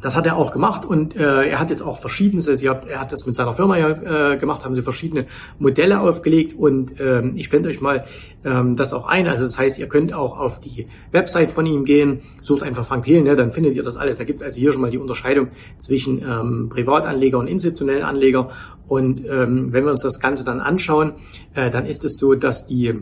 das 0.00 0.16
hat 0.16 0.26
er 0.26 0.36
auch 0.36 0.52
gemacht 0.52 0.84
und 0.84 1.16
äh, 1.16 1.48
er 1.48 1.58
hat 1.58 1.70
jetzt 1.70 1.82
auch 1.82 2.00
verschiedenste, 2.00 2.54
er 2.62 3.00
hat 3.00 3.12
das 3.12 3.26
mit 3.26 3.34
seiner 3.34 3.52
Firma 3.52 3.76
ja 3.76 4.32
äh, 4.32 4.36
gemacht, 4.36 4.64
haben 4.64 4.74
sie 4.74 4.82
verschiedene 4.82 5.26
Modelle 5.58 6.00
aufgelegt 6.00 6.54
und 6.56 7.00
ähm, 7.00 7.32
ich 7.36 7.50
blende 7.50 7.68
euch 7.68 7.80
mal 7.80 8.04
ähm, 8.44 8.76
das 8.76 8.92
auch 8.92 9.06
ein. 9.06 9.26
Also 9.26 9.44
das 9.44 9.58
heißt, 9.58 9.78
ihr 9.78 9.88
könnt 9.88 10.12
auch 10.12 10.38
auf 10.38 10.60
die 10.60 10.86
Website 11.10 11.50
von 11.50 11.66
ihm 11.66 11.84
gehen, 11.84 12.20
sucht 12.42 12.62
einfach 12.62 12.86
Frank 12.86 13.04
Thelen, 13.04 13.24
ne, 13.24 13.36
dann 13.36 13.52
findet 13.52 13.74
ihr 13.74 13.82
das 13.82 13.96
alles. 13.96 14.18
Da 14.18 14.24
gibt 14.24 14.38
es 14.38 14.42
also 14.42 14.60
hier 14.60 14.72
schon 14.72 14.82
mal 14.82 14.90
die 14.90 14.98
Unterscheidung 14.98 15.48
zwischen 15.78 16.22
ähm, 16.22 16.68
Privatanleger 16.68 17.38
und 17.38 17.48
institutionellen 17.48 18.02
Anleger. 18.02 18.50
Und 18.86 19.26
ähm, 19.28 19.72
wenn 19.72 19.84
wir 19.84 19.90
uns 19.90 20.02
das 20.02 20.20
Ganze 20.20 20.44
dann 20.44 20.60
anschauen, 20.60 21.12
äh, 21.54 21.70
dann 21.70 21.86
ist 21.86 22.04
es 22.04 22.16
so, 22.16 22.34
dass 22.34 22.66
die 22.66 22.94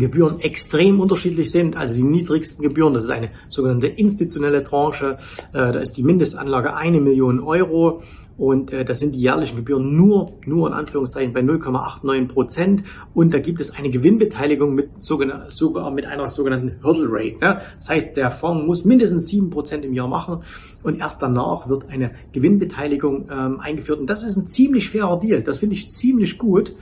Gebühren 0.00 0.40
extrem 0.40 1.00
unterschiedlich 1.00 1.50
sind. 1.50 1.76
Also 1.76 1.96
die 1.96 2.02
niedrigsten 2.02 2.62
Gebühren, 2.62 2.94
das 2.94 3.04
ist 3.04 3.10
eine 3.10 3.30
sogenannte 3.48 3.86
institutionelle 3.86 4.62
Tranche, 4.62 5.18
äh, 5.52 5.72
da 5.72 5.78
ist 5.78 5.96
die 5.96 6.02
Mindestanlage 6.02 6.74
eine 6.74 7.00
Million 7.00 7.40
Euro 7.40 8.02
und 8.38 8.72
äh, 8.72 8.84
das 8.84 8.98
sind 8.98 9.14
die 9.14 9.20
jährlichen 9.20 9.56
Gebühren 9.56 9.96
nur, 9.96 10.32
nur 10.44 10.68
in 10.68 10.74
Anführungszeichen 10.74 11.32
bei 11.32 11.40
0,89 11.40 12.28
Prozent 12.28 12.84
und 13.14 13.32
da 13.32 13.38
gibt 13.38 13.60
es 13.60 13.70
eine 13.70 13.90
Gewinnbeteiligung 13.90 14.74
mit 14.74 15.02
sogar, 15.02 15.90
mit 15.90 16.06
einer 16.06 16.28
sogenannten 16.30 16.82
Hurdle 16.82 17.08
Rate. 17.08 17.38
Ne? 17.40 17.60
Das 17.78 17.88
heißt, 17.88 18.16
der 18.16 18.30
Fonds 18.30 18.66
muss 18.66 18.84
mindestens 18.84 19.28
sieben 19.28 19.50
Prozent 19.50 19.84
im 19.84 19.94
Jahr 19.94 20.08
machen 20.08 20.42
und 20.82 20.98
erst 21.00 21.22
danach 21.22 21.68
wird 21.68 21.88
eine 21.88 22.12
Gewinnbeteiligung 22.32 23.28
ähm, 23.30 23.60
eingeführt 23.60 24.00
und 24.00 24.10
das 24.10 24.22
ist 24.22 24.36
ein 24.36 24.46
ziemlich 24.46 24.90
fairer 24.90 25.18
Deal. 25.18 25.42
Das 25.42 25.58
finde 25.58 25.74
ich 25.74 25.90
ziemlich 25.90 26.38
gut 26.38 26.74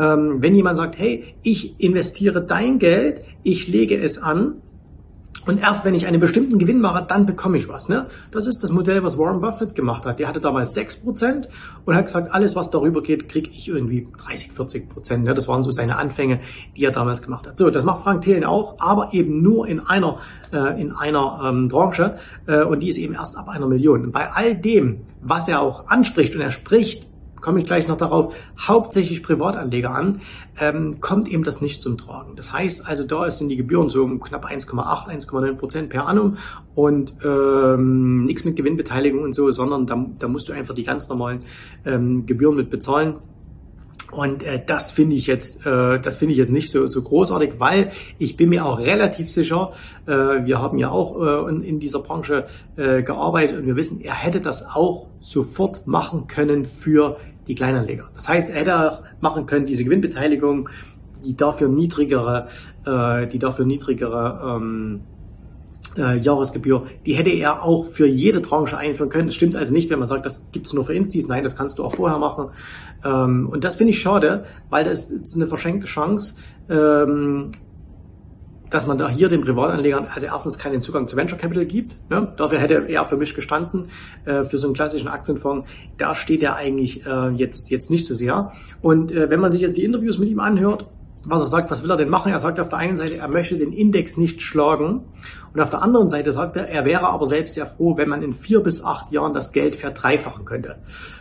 ähm, 0.00 0.38
wenn 0.40 0.54
jemand 0.54 0.78
sagt, 0.78 0.98
hey, 0.98 1.34
ich 1.42 1.78
investiere 1.78 2.42
dein 2.42 2.78
Geld, 2.78 3.20
ich 3.42 3.68
lege 3.68 3.96
es 3.98 4.18
an 4.18 4.62
Und 5.46 5.58
erst 5.58 5.84
wenn 5.84 5.94
ich 5.94 6.06
einen 6.06 6.20
bestimmten 6.20 6.58
Gewinn 6.58 6.80
mache, 6.80 7.04
dann 7.06 7.24
bekomme 7.24 7.56
ich 7.56 7.68
was. 7.68 7.88
Ne? 7.88 8.06
Das 8.30 8.46
ist 8.46 8.62
das 8.62 8.70
Modell, 8.70 9.02
was 9.02 9.16
Warren 9.16 9.40
Buffett 9.40 9.74
gemacht 9.74 10.04
hat. 10.04 10.18
Der 10.18 10.28
hatte 10.28 10.40
damals 10.40 10.76
6% 10.76 11.48
und 11.86 11.94
hat 11.94 12.06
gesagt, 12.06 12.32
alles, 12.32 12.54
was 12.56 12.70
darüber 12.70 13.02
geht, 13.02 13.28
kriege 13.28 13.50
ich 13.50 13.68
irgendwie 13.68 14.06
30, 14.26 14.52
40 14.52 14.90
Prozent. 14.90 15.24
Ne? 15.24 15.32
Das 15.32 15.48
waren 15.48 15.62
so 15.62 15.70
seine 15.70 15.96
Anfänge, 15.96 16.40
die 16.76 16.84
er 16.84 16.90
damals 16.90 17.22
gemacht 17.22 17.46
hat. 17.46 17.56
So, 17.56 17.70
das 17.70 17.84
macht 17.84 18.02
Frank 18.02 18.22
Thelen 18.22 18.44
auch, 18.44 18.76
aber 18.80 19.14
eben 19.14 19.42
nur 19.42 19.66
in 19.66 19.80
einer, 19.80 20.18
äh, 20.52 20.80
in 20.80 20.92
einer 20.92 21.40
ähm, 21.44 21.68
Branche 21.68 22.16
äh, 22.46 22.62
und 22.62 22.80
die 22.80 22.88
ist 22.88 22.98
eben 22.98 23.14
erst 23.14 23.36
ab 23.38 23.48
einer 23.48 23.66
Million. 23.66 24.04
Und 24.04 24.12
bei 24.12 24.30
all 24.30 24.54
dem, 24.54 25.00
was 25.22 25.48
er 25.48 25.62
auch 25.62 25.88
anspricht, 25.88 26.34
und 26.34 26.42
er 26.42 26.50
spricht 26.50 27.09
komme 27.40 27.60
ich 27.60 27.66
gleich 27.66 27.88
noch 27.88 27.96
darauf, 27.96 28.34
hauptsächlich 28.58 29.22
Privatanleger 29.22 29.90
an, 29.90 30.20
ähm, 30.60 31.00
kommt 31.00 31.28
eben 31.28 31.44
das 31.44 31.60
nicht 31.60 31.80
zum 31.80 31.98
Tragen. 31.98 32.36
Das 32.36 32.52
heißt 32.52 32.86
also, 32.86 33.06
da 33.06 33.30
sind 33.30 33.48
die 33.48 33.56
Gebühren 33.56 33.88
so 33.88 34.04
um 34.04 34.20
knapp 34.20 34.44
1,8, 34.46 35.08
1,9 35.08 35.54
Prozent 35.54 35.88
per 35.90 36.06
annum 36.06 36.36
und 36.74 37.14
ähm, 37.24 38.24
nichts 38.24 38.44
mit 38.44 38.56
Gewinnbeteiligung 38.56 39.22
und 39.22 39.34
so, 39.34 39.50
sondern 39.50 39.86
da, 39.86 40.06
da 40.18 40.28
musst 40.28 40.48
du 40.48 40.52
einfach 40.52 40.74
die 40.74 40.84
ganz 40.84 41.08
normalen 41.08 41.42
ähm, 41.84 42.26
Gebühren 42.26 42.56
mit 42.56 42.70
bezahlen. 42.70 43.16
Und 44.10 44.42
äh, 44.42 44.60
das 44.64 44.90
finde 44.90 45.14
ich 45.14 45.26
jetzt, 45.26 45.64
äh, 45.64 46.00
das 46.00 46.16
finde 46.16 46.32
ich 46.32 46.38
jetzt 46.38 46.50
nicht 46.50 46.70
so 46.70 46.86
so 46.86 47.02
großartig, 47.02 47.54
weil 47.58 47.92
ich 48.18 48.36
bin 48.36 48.48
mir 48.48 48.66
auch 48.66 48.78
relativ 48.78 49.30
sicher, 49.30 49.72
äh, 50.06 50.12
wir 50.44 50.60
haben 50.60 50.78
ja 50.78 50.90
auch 50.90 51.20
äh, 51.20 51.50
in, 51.50 51.62
in 51.62 51.80
dieser 51.80 52.00
Branche 52.00 52.46
äh, 52.76 53.02
gearbeitet 53.02 53.58
und 53.58 53.66
wir 53.66 53.76
wissen, 53.76 54.00
er 54.00 54.14
hätte 54.14 54.40
das 54.40 54.66
auch 54.66 55.06
sofort 55.20 55.86
machen 55.86 56.26
können 56.26 56.64
für 56.64 57.18
die 57.50 57.56
Kleinanleger. 57.56 58.08
Das 58.14 58.28
heißt, 58.28 58.50
er 58.50 58.60
hätte 58.60 58.78
auch 58.78 59.02
machen 59.20 59.46
können, 59.46 59.66
diese 59.66 59.82
Gewinnbeteiligung, 59.82 60.68
die 61.24 61.36
dafür 61.36 61.68
niedrigere, 61.68 62.46
äh, 62.86 63.26
die 63.26 63.40
dafür 63.40 63.66
niedrigere 63.66 64.56
ähm, 64.56 65.00
äh, 65.98 66.18
Jahresgebühr, 66.18 66.86
die 67.04 67.14
hätte 67.14 67.30
er 67.30 67.64
auch 67.64 67.86
für 67.86 68.06
jede 68.06 68.40
Tranche 68.40 68.78
einführen 68.78 69.10
können. 69.10 69.26
Das 69.26 69.34
stimmt 69.34 69.56
also 69.56 69.72
nicht, 69.72 69.90
wenn 69.90 69.98
man 69.98 70.06
sagt, 70.06 70.24
das 70.24 70.52
gibt's 70.52 70.72
nur 70.72 70.84
für 70.84 70.94
Instis. 70.94 71.26
Nein, 71.26 71.42
das 71.42 71.56
kannst 71.56 71.78
du 71.78 71.84
auch 71.84 71.94
vorher 71.94 72.18
machen. 72.18 72.50
Ähm, 73.04 73.48
und 73.50 73.64
das 73.64 73.74
finde 73.74 73.90
ich 73.90 74.00
schade, 74.00 74.44
weil 74.70 74.84
das 74.84 75.10
ist 75.10 75.34
eine 75.34 75.48
verschenkte 75.48 75.88
Chance, 75.88 76.36
ähm, 76.68 77.50
dass 78.70 78.86
man 78.86 78.96
da 78.98 79.08
hier 79.08 79.28
den 79.28 79.42
Privatanlegern 79.42 80.06
also 80.06 80.26
erstens 80.26 80.58
keinen 80.58 80.80
Zugang 80.80 81.06
zu 81.06 81.16
Venture 81.16 81.38
Capital 81.38 81.66
gibt. 81.66 81.96
Ne? 82.08 82.32
Dafür 82.36 82.58
hätte 82.58 82.88
er 82.88 83.04
für 83.04 83.16
mich 83.16 83.34
gestanden. 83.34 83.88
Äh, 84.24 84.44
für 84.44 84.56
so 84.56 84.68
einen 84.68 84.74
klassischen 84.74 85.08
Aktienfonds, 85.08 85.68
da 85.98 86.14
steht 86.14 86.42
er 86.42 86.56
eigentlich 86.56 87.04
äh, 87.04 87.30
jetzt, 87.30 87.70
jetzt 87.70 87.90
nicht 87.90 88.06
so 88.06 88.14
sehr. 88.14 88.52
Und 88.80 89.12
äh, 89.12 89.28
wenn 89.28 89.40
man 89.40 89.50
sich 89.50 89.60
jetzt 89.60 89.76
die 89.76 89.84
Interviews 89.84 90.18
mit 90.18 90.28
ihm 90.28 90.40
anhört, 90.40 90.86
was 91.24 91.42
er 91.42 91.46
sagt, 91.46 91.70
was 91.70 91.82
will 91.82 91.90
er 91.90 91.98
denn 91.98 92.08
machen? 92.08 92.32
Er 92.32 92.38
sagt 92.38 92.58
auf 92.60 92.68
der 92.68 92.78
einen 92.78 92.96
Seite, 92.96 93.18
er 93.18 93.28
möchte 93.28 93.58
den 93.58 93.72
Index 93.72 94.16
nicht 94.16 94.40
schlagen. 94.40 95.02
Und 95.52 95.60
auf 95.60 95.68
der 95.68 95.82
anderen 95.82 96.08
Seite 96.08 96.32
sagt 96.32 96.56
er, 96.56 96.68
er 96.68 96.84
wäre 96.84 97.08
aber 97.08 97.26
selbst 97.26 97.54
sehr 97.54 97.66
froh, 97.66 97.96
wenn 97.96 98.08
man 98.08 98.22
in 98.22 98.32
vier 98.32 98.60
bis 98.60 98.82
acht 98.82 99.12
Jahren 99.12 99.34
das 99.34 99.52
Geld 99.52 99.76
verdreifachen 99.76 100.44
könnte. 100.44 100.76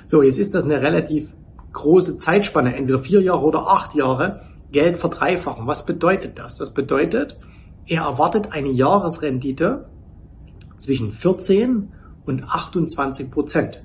So, 0.06 0.22
jetzt 0.22 0.38
ist 0.38 0.56
das 0.56 0.64
eine 0.64 0.82
relativ 0.82 1.34
große 1.74 2.18
Zeitspanne, 2.18 2.76
entweder 2.76 3.00
vier 3.00 3.22
Jahre 3.22 3.42
oder 3.42 3.68
acht 3.68 3.94
Jahre. 3.94 4.42
Geld 4.72 4.98
verdreifachen. 4.98 5.68
Was 5.68 5.86
bedeutet 5.86 6.38
das? 6.38 6.58
Das 6.58 6.74
bedeutet, 6.74 7.38
er 7.86 8.04
erwartet 8.04 8.52
eine 8.52 8.70
Jahresrendite 8.70 9.90
zwischen 10.78 11.12
14 11.12 11.92
und 12.26 12.44
28 12.44 13.32
Prozent. 13.32 13.82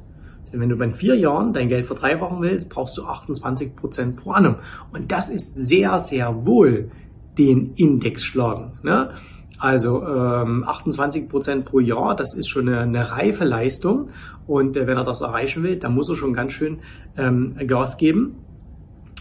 Denn 0.53 0.61
wenn 0.61 0.69
du 0.69 0.76
bei 0.76 0.93
vier 0.93 1.17
Jahren 1.17 1.53
dein 1.53 1.69
Geld 1.69 1.87
verdreifachen 1.87 2.41
willst, 2.41 2.71
brauchst 2.71 2.97
du 2.97 3.05
28 3.05 3.75
Prozent 3.75 4.17
pro 4.17 4.33
annum. 4.33 4.57
Und 4.93 5.11
das 5.11 5.29
ist 5.29 5.55
sehr, 5.55 5.99
sehr 5.99 6.47
wohl 6.47 6.91
den 7.37 7.75
Index 7.75 8.23
schlagen. 8.23 8.79
Ne? 8.83 9.11
Also 9.59 10.07
ähm, 10.07 10.64
28 10.67 11.29
Prozent 11.29 11.64
pro 11.64 11.81
Jahr, 11.81 12.14
das 12.14 12.35
ist 12.35 12.49
schon 12.49 12.69
eine, 12.69 12.81
eine 12.81 13.11
reife 13.11 13.45
Leistung. 13.45 14.11
Und 14.47 14.76
äh, 14.76 14.87
wenn 14.87 14.97
er 14.97 15.05
das 15.05 15.23
erreichen 15.23 15.62
will, 15.62 15.76
dann 15.76 15.95
muss 15.95 16.09
er 16.09 16.17
schon 16.17 16.35
ganz 16.35 16.53
schön 16.53 16.81
ähm, 17.17 17.57
Gas 17.67 17.97
geben. 17.97 18.37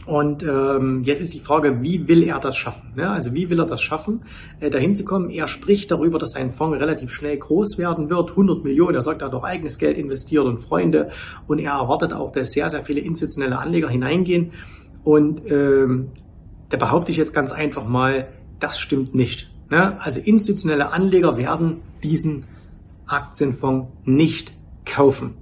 Und 0.06 0.44
ähm, 0.44 1.04
jetzt 1.04 1.22
ist 1.22 1.34
die 1.34 1.40
Frage, 1.40 1.82
wie 1.82 2.08
will 2.08 2.24
er 2.24 2.40
das 2.40 2.58
schaffen? 2.58 2.92
Ne? 2.96 3.10
Also 3.10 3.34
wie 3.34 3.50
will 3.50 3.60
er 3.60 3.66
das 3.66 3.82
schaffen, 3.82 4.22
äh, 4.60 4.70
dahin 4.70 4.94
zu 4.94 5.06
kommen? 5.06 5.30
Er 5.30 5.48
spricht 5.48 5.92
darüber, 5.92 6.20
dass 6.20 6.32
sein 6.32 6.52
Fonds 6.52 6.80
relativ 6.80 7.12
schnell 7.12 7.38
groß 7.38 7.78
werden 7.78 8.10
wird, 8.10 8.32
100 8.32 8.64
Millionen. 8.64 8.96
Er 8.96 9.02
sagt, 9.02 9.22
er 9.22 9.28
hat 9.28 9.34
auch 9.34 9.46
eigenes 9.46 9.78
Geld 9.78 9.98
investiert 9.98 10.46
und 10.46 10.60
Freunde. 10.60 11.12
Und 11.48 11.60
er 11.60 11.74
erwartet 11.74 12.12
auch, 12.12 12.32
dass 12.32 12.52
sehr, 12.52 12.70
sehr 12.70 12.84
viele 12.84 13.00
institutionelle 13.00 13.58
Anleger 13.58 13.90
hineingehen. 13.90 14.52
Und 15.06 15.50
ähm, 15.50 16.10
da 16.70 16.78
behaupte 16.78 17.12
ich 17.12 17.18
jetzt 17.18 17.34
ganz 17.34 17.54
einfach 17.54 17.86
mal, 17.86 18.28
das 18.60 18.80
stimmt 18.80 19.16
nicht. 19.16 19.52
Ne? 19.70 20.02
Also 20.02 20.20
institutionelle 20.20 20.92
Anleger 20.92 21.38
werden 21.38 21.78
diesen 22.04 22.46
Aktienfonds 23.06 23.88
nicht 24.06 24.54
kaufen. 24.86 25.36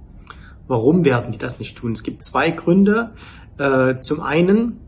Warum 0.68 1.04
werden 1.04 1.32
die 1.32 1.38
das 1.38 1.58
nicht 1.58 1.76
tun? 1.76 1.92
Es 1.92 2.02
gibt 2.02 2.22
zwei 2.22 2.50
Gründe. 2.50 3.10
Äh, 3.62 4.00
zum 4.00 4.20
einen, 4.22 4.80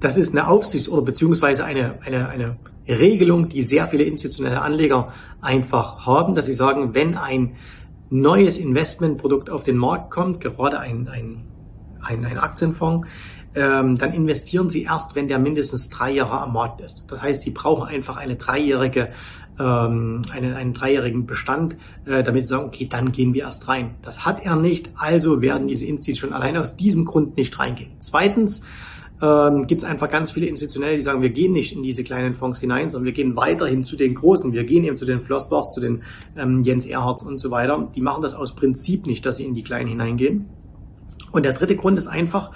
das 0.00 0.16
ist 0.16 0.32
eine 0.32 0.48
Aufsichts- 0.48 0.88
oder 0.88 1.02
beziehungsweise 1.02 1.64
eine, 1.64 2.00
eine, 2.02 2.28
eine 2.28 2.56
Regelung, 2.88 3.48
die 3.48 3.62
sehr 3.62 3.86
viele 3.86 4.02
institutionelle 4.02 4.60
Anleger 4.60 5.12
einfach 5.40 6.04
haben, 6.04 6.34
dass 6.34 6.46
sie 6.46 6.52
sagen, 6.52 6.92
wenn 6.92 7.14
ein 7.14 7.54
neues 8.10 8.58
Investmentprodukt 8.58 9.50
auf 9.50 9.62
den 9.62 9.76
Markt 9.76 10.10
kommt, 10.10 10.40
gerade 10.40 10.80
ein, 10.80 11.06
ein, 11.06 11.44
ein, 12.02 12.24
ein 12.24 12.38
Aktienfonds, 12.38 13.06
ähm, 13.54 13.98
dann 13.98 14.12
investieren 14.12 14.68
sie 14.68 14.82
erst, 14.82 15.14
wenn 15.14 15.28
der 15.28 15.38
mindestens 15.38 15.88
drei 15.88 16.12
Jahre 16.12 16.40
am 16.40 16.52
Markt 16.52 16.80
ist. 16.80 17.04
Das 17.08 17.22
heißt, 17.22 17.42
sie 17.42 17.50
brauchen 17.50 17.88
einfach 17.88 18.16
eine 18.16 18.36
dreijährige 18.36 19.10
ähm, 19.58 20.22
einen, 20.32 20.54
einen 20.54 20.74
dreijährigen 20.74 21.26
Bestand, 21.26 21.76
äh, 22.06 22.22
damit 22.22 22.42
sie 22.42 22.48
sagen, 22.48 22.66
okay, 22.66 22.88
dann 22.90 23.12
gehen 23.12 23.34
wir 23.34 23.42
erst 23.42 23.68
rein. 23.68 23.94
Das 24.02 24.24
hat 24.24 24.44
er 24.44 24.56
nicht, 24.56 24.90
also 24.96 25.40
werden 25.40 25.68
diese 25.68 25.86
Instis 25.86 26.18
schon 26.18 26.32
allein 26.32 26.56
aus 26.56 26.76
diesem 26.76 27.04
Grund 27.04 27.36
nicht 27.36 27.58
reingehen. 27.58 27.92
Zweitens 28.00 28.62
ähm, 29.22 29.66
gibt 29.66 29.82
es 29.82 29.88
einfach 29.88 30.10
ganz 30.10 30.32
viele 30.32 30.46
Institutionelle, 30.46 30.96
die 30.96 31.02
sagen, 31.02 31.22
wir 31.22 31.30
gehen 31.30 31.52
nicht 31.52 31.72
in 31.72 31.82
diese 31.82 32.02
kleinen 32.02 32.34
Fonds 32.34 32.60
hinein, 32.60 32.90
sondern 32.90 33.06
wir 33.06 33.12
gehen 33.12 33.36
weiterhin 33.36 33.84
zu 33.84 33.96
den 33.96 34.14
großen. 34.14 34.52
Wir 34.52 34.64
gehen 34.64 34.84
eben 34.84 34.96
zu 34.96 35.06
den 35.06 35.20
Flossbars, 35.20 35.72
zu 35.72 35.80
den 35.80 36.02
ähm, 36.36 36.64
Jens 36.64 36.84
Erhards 36.84 37.22
und 37.22 37.38
so 37.38 37.50
weiter. 37.50 37.90
Die 37.94 38.00
machen 38.00 38.22
das 38.22 38.34
aus 38.34 38.56
Prinzip 38.56 39.06
nicht, 39.06 39.24
dass 39.24 39.36
sie 39.36 39.44
in 39.44 39.54
die 39.54 39.62
kleinen 39.62 39.88
hineingehen. 39.88 40.46
Und 41.30 41.44
der 41.44 41.52
dritte 41.52 41.74
Grund 41.74 41.98
ist 41.98 42.06
einfach, 42.06 42.52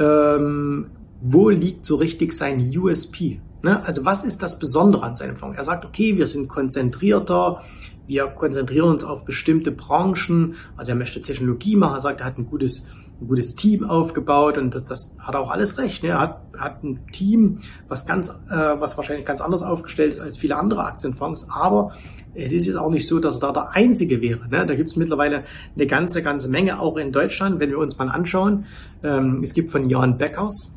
ähm, 0.00 0.86
wo 1.20 1.50
liegt 1.50 1.86
so 1.86 1.96
richtig 1.96 2.32
sein 2.32 2.72
USP? 2.76 3.40
Ne? 3.62 3.84
Also 3.84 4.04
was 4.04 4.24
ist 4.24 4.42
das 4.42 4.58
Besondere 4.58 5.04
an 5.04 5.16
seinem 5.16 5.36
Fonds? 5.36 5.56
Er 5.56 5.64
sagt, 5.64 5.84
okay, 5.84 6.16
wir 6.16 6.26
sind 6.26 6.48
konzentrierter, 6.48 7.62
wir 8.06 8.26
konzentrieren 8.26 8.88
uns 8.88 9.04
auf 9.04 9.24
bestimmte 9.24 9.70
Branchen. 9.70 10.56
Also 10.76 10.92
er 10.92 10.96
möchte 10.96 11.20
Technologie 11.22 11.76
machen, 11.76 11.94
er 11.94 12.00
sagt, 12.00 12.20
er 12.20 12.26
hat 12.26 12.38
ein 12.38 12.46
gutes, 12.46 12.88
ein 13.20 13.28
gutes 13.28 13.54
Team 13.54 13.84
aufgebaut 13.84 14.58
und 14.58 14.74
das, 14.74 14.84
das 14.84 15.16
hat 15.18 15.36
auch 15.36 15.50
alles 15.50 15.78
recht. 15.78 16.02
Ne? 16.02 16.10
Er 16.10 16.20
hat, 16.20 16.42
hat 16.56 16.82
ein 16.82 17.06
Team, 17.12 17.58
was 17.88 18.06
ganz, 18.06 18.28
äh, 18.28 18.54
was 18.54 18.96
wahrscheinlich 18.96 19.26
ganz 19.26 19.40
anders 19.40 19.62
aufgestellt 19.62 20.14
ist 20.14 20.20
als 20.20 20.38
viele 20.38 20.56
andere 20.56 20.84
Aktienfonds, 20.84 21.48
aber 21.50 21.92
es 22.34 22.52
ist 22.52 22.66
jetzt 22.66 22.76
auch 22.76 22.90
nicht 22.90 23.08
so, 23.08 23.18
dass 23.18 23.36
er 23.36 23.48
da 23.48 23.52
der 23.52 23.70
Einzige 23.70 24.20
wäre. 24.20 24.48
Ne? 24.48 24.64
Da 24.64 24.74
gibt 24.74 24.90
es 24.90 24.96
mittlerweile 24.96 25.44
eine 25.74 25.86
ganze, 25.86 26.22
ganze 26.22 26.48
Menge, 26.48 26.80
auch 26.80 26.96
in 26.96 27.12
Deutschland, 27.12 27.60
wenn 27.60 27.70
wir 27.70 27.78
uns 27.78 27.98
mal 27.98 28.08
anschauen. 28.08 28.66
Ähm, 29.02 29.40
es 29.42 29.52
gibt 29.52 29.70
von 29.70 29.90
Jan 29.90 30.16
Beckers, 30.16 30.76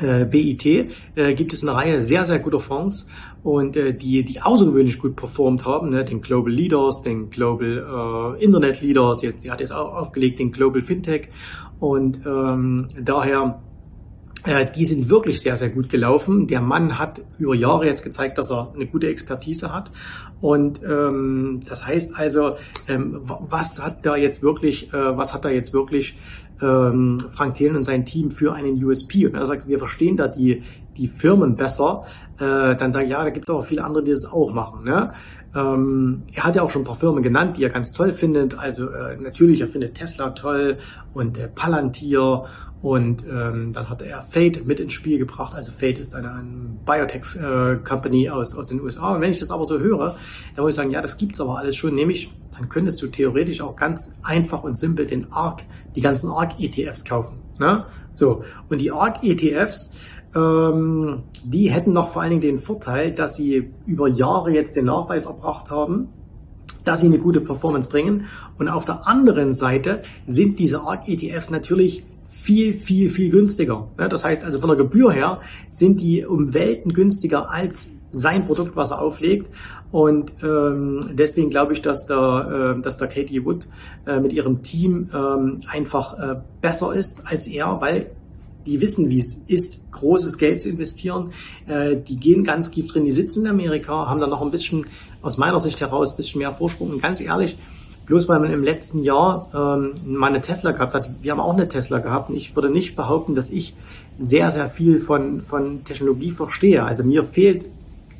äh, 0.00 0.24
BIT 0.24 0.64
äh, 1.14 1.34
gibt 1.34 1.52
es 1.52 1.62
eine 1.62 1.74
Reihe 1.74 2.02
sehr, 2.02 2.24
sehr 2.24 2.38
guter 2.38 2.60
Fonds 2.60 3.08
und 3.42 3.76
äh, 3.76 3.94
die, 3.94 4.24
die 4.24 4.40
außergewöhnlich 4.40 4.98
gut 4.98 5.16
performt 5.16 5.64
haben, 5.64 5.90
ne? 5.90 6.04
den 6.04 6.20
Global 6.20 6.52
Leaders, 6.52 7.02
den 7.02 7.30
Global 7.30 8.36
äh, 8.38 8.44
Internet 8.44 8.80
Leaders, 8.82 9.22
jetzt, 9.22 9.44
die 9.44 9.50
hat 9.50 9.60
jetzt 9.60 9.72
auch 9.72 9.94
aufgelegt, 9.94 10.38
den 10.38 10.52
Global 10.52 10.82
Fintech 10.82 11.28
und 11.78 12.20
ähm, 12.26 12.88
daher 13.00 13.60
äh, 14.44 14.66
die 14.70 14.86
sind 14.86 15.10
wirklich 15.10 15.40
sehr, 15.40 15.56
sehr 15.56 15.68
gut 15.68 15.90
gelaufen. 15.90 16.46
Der 16.46 16.60
Mann 16.60 16.98
hat 16.98 17.20
über 17.38 17.54
Jahre 17.54 17.86
jetzt 17.86 18.02
gezeigt, 18.02 18.38
dass 18.38 18.50
er 18.50 18.72
eine 18.74 18.86
gute 18.86 19.08
Expertise 19.08 19.72
hat. 19.72 19.90
Und 20.40 20.80
ähm, 20.82 21.60
das 21.68 21.86
heißt 21.86 22.16
also, 22.16 22.56
ähm, 22.88 23.20
was 23.22 23.82
hat 23.82 24.06
da 24.06 24.16
jetzt 24.16 24.42
wirklich, 24.42 24.92
äh, 24.94 25.16
was 25.16 25.34
hat 25.34 25.44
da 25.44 25.50
jetzt 25.50 25.74
wirklich 25.74 26.16
ähm, 26.62 27.18
Frank 27.34 27.56
Thelen 27.56 27.76
und 27.76 27.82
sein 27.82 28.06
Team 28.06 28.30
für 28.30 28.54
einen 28.54 28.82
USP. 28.82 29.26
Und 29.26 29.34
er 29.34 29.46
sagt, 29.46 29.68
wir 29.68 29.78
verstehen 29.78 30.16
da 30.16 30.28
die, 30.28 30.62
die 31.00 31.08
Firmen 31.08 31.56
besser. 31.56 32.04
Äh, 32.38 32.76
dann 32.76 32.92
sage 32.92 33.06
ich, 33.06 33.10
ja, 33.10 33.24
da 33.24 33.30
gibt 33.30 33.48
es 33.48 33.54
auch 33.54 33.64
viele 33.64 33.84
andere, 33.84 34.04
die 34.04 34.10
das 34.10 34.26
auch 34.30 34.52
machen. 34.52 34.84
Ne? 34.84 35.12
Ähm, 35.54 36.22
er 36.32 36.44
hat 36.44 36.56
ja 36.56 36.62
auch 36.62 36.70
schon 36.70 36.82
ein 36.82 36.86
paar 36.86 36.94
Firmen 36.94 37.22
genannt, 37.22 37.56
die 37.56 37.64
er 37.64 37.70
ganz 37.70 37.92
toll 37.92 38.12
findet. 38.12 38.56
Also 38.58 38.88
äh, 38.90 39.16
natürlich, 39.16 39.60
er 39.60 39.68
findet 39.68 39.94
Tesla 39.94 40.30
toll 40.30 40.78
und 41.14 41.38
äh, 41.38 41.48
Palantir 41.48 42.44
und 42.82 43.24
ähm, 43.26 43.72
dann 43.74 43.90
hat 43.90 44.00
er 44.00 44.22
Fate 44.22 44.64
mit 44.66 44.80
ins 44.80 44.94
Spiel 44.94 45.18
gebracht. 45.18 45.54
Also 45.54 45.70
Fate 45.72 45.98
ist 45.98 46.14
eine, 46.14 46.32
eine 46.32 46.78
Biotech-Company 46.86 48.26
äh, 48.26 48.30
aus, 48.30 48.56
aus 48.56 48.68
den 48.68 48.80
USA. 48.80 49.14
Und 49.14 49.20
wenn 49.20 49.30
ich 49.30 49.38
das 49.38 49.50
aber 49.50 49.64
so 49.64 49.78
höre, 49.78 50.16
dann 50.54 50.64
muss 50.64 50.74
ich 50.74 50.76
sagen, 50.76 50.90
ja, 50.90 51.02
das 51.02 51.18
gibt's 51.18 51.40
aber 51.40 51.58
alles 51.58 51.76
schon. 51.76 51.94
Nämlich, 51.94 52.32
dann 52.56 52.68
könntest 52.68 53.02
du 53.02 53.08
theoretisch 53.08 53.60
auch 53.60 53.76
ganz 53.76 54.18
einfach 54.22 54.62
und 54.62 54.78
simpel 54.78 55.06
den 55.06 55.30
ARK, 55.30 55.62
die 55.94 56.00
ganzen 56.00 56.30
ARK-ETFs 56.30 57.04
kaufen. 57.04 57.38
Ne? 57.58 57.84
So, 58.12 58.44
und 58.70 58.78
die 58.78 58.90
ARK-ETFs, 58.90 59.94
ähm, 60.34 61.22
die 61.44 61.70
hätten 61.70 61.92
noch 61.92 62.10
vor 62.12 62.22
allen 62.22 62.30
Dingen 62.30 62.42
den 62.42 62.58
Vorteil, 62.58 63.12
dass 63.12 63.36
sie 63.36 63.70
über 63.86 64.08
Jahre 64.08 64.52
jetzt 64.52 64.76
den 64.76 64.86
Nachweis 64.86 65.26
erbracht 65.26 65.70
haben, 65.70 66.08
dass 66.84 67.00
sie 67.00 67.06
eine 67.06 67.18
gute 67.18 67.40
Performance 67.40 67.88
bringen. 67.88 68.26
Und 68.58 68.68
auf 68.68 68.84
der 68.84 69.06
anderen 69.06 69.52
Seite 69.52 70.02
sind 70.26 70.58
diese 70.58 70.82
ARC-ETFs 70.82 71.50
natürlich 71.50 72.04
viel, 72.30 72.74
viel, 72.74 73.10
viel 73.10 73.30
günstiger. 73.30 73.88
Das 73.96 74.24
heißt 74.24 74.44
also 74.44 74.60
von 74.60 74.68
der 74.68 74.78
Gebühr 74.78 75.12
her 75.12 75.40
sind 75.68 76.00
die 76.00 76.24
um 76.24 76.54
Welten 76.54 76.92
günstiger 76.92 77.50
als 77.50 77.90
sein 78.12 78.46
Produkt, 78.46 78.76
was 78.76 78.90
er 78.90 79.02
auflegt. 79.02 79.54
Und 79.92 80.32
ähm, 80.42 81.10
deswegen 81.12 81.50
glaube 81.50 81.72
ich, 81.72 81.82
dass 81.82 82.06
der, 82.06 82.76
äh, 82.78 82.82
dass 82.82 82.96
der 82.96 83.08
Katie 83.08 83.44
Wood 83.44 83.66
äh, 84.06 84.20
mit 84.20 84.32
ihrem 84.32 84.62
Team 84.62 85.10
ähm, 85.12 85.60
einfach 85.68 86.18
äh, 86.18 86.36
besser 86.60 86.94
ist 86.94 87.26
als 87.26 87.46
er, 87.46 87.80
weil 87.80 88.10
die 88.70 88.80
wissen, 88.80 89.10
wie 89.10 89.18
es 89.18 89.44
ist, 89.48 89.90
großes 89.90 90.38
Geld 90.38 90.60
zu 90.60 90.68
investieren. 90.68 91.32
Äh, 91.66 91.96
die 91.96 92.16
gehen 92.16 92.44
ganz 92.44 92.70
tief 92.70 92.86
drin, 92.86 93.04
die 93.04 93.10
sitzen 93.10 93.44
in 93.44 93.50
Amerika, 93.50 94.06
haben 94.06 94.20
da 94.20 94.26
noch 94.26 94.42
ein 94.42 94.50
bisschen, 94.50 94.86
aus 95.22 95.36
meiner 95.36 95.60
Sicht 95.60 95.80
heraus, 95.80 96.12
ein 96.12 96.16
bisschen 96.16 96.38
mehr 96.38 96.52
Vorsprung. 96.52 96.90
Und 96.90 97.02
ganz 97.02 97.20
ehrlich, 97.20 97.58
bloß 98.06 98.28
weil 98.28 98.40
man 98.40 98.52
im 98.52 98.64
letzten 98.64 99.02
Jahr 99.02 99.50
ähm, 99.54 100.00
mal 100.04 100.28
eine 100.28 100.40
Tesla 100.40 100.72
gehabt 100.72 100.94
hat, 100.94 101.10
wir 101.20 101.32
haben 101.32 101.40
auch 101.40 101.52
eine 101.52 101.68
Tesla 101.68 101.98
gehabt 101.98 102.30
und 102.30 102.36
ich 102.36 102.54
würde 102.56 102.70
nicht 102.70 102.96
behaupten, 102.96 103.34
dass 103.34 103.50
ich 103.50 103.74
sehr, 104.18 104.50
sehr 104.50 104.70
viel 104.70 105.00
von, 105.00 105.42
von 105.42 105.84
Technologie 105.84 106.30
verstehe. 106.30 106.82
Also 106.84 107.04
mir 107.04 107.24
fehlt 107.24 107.66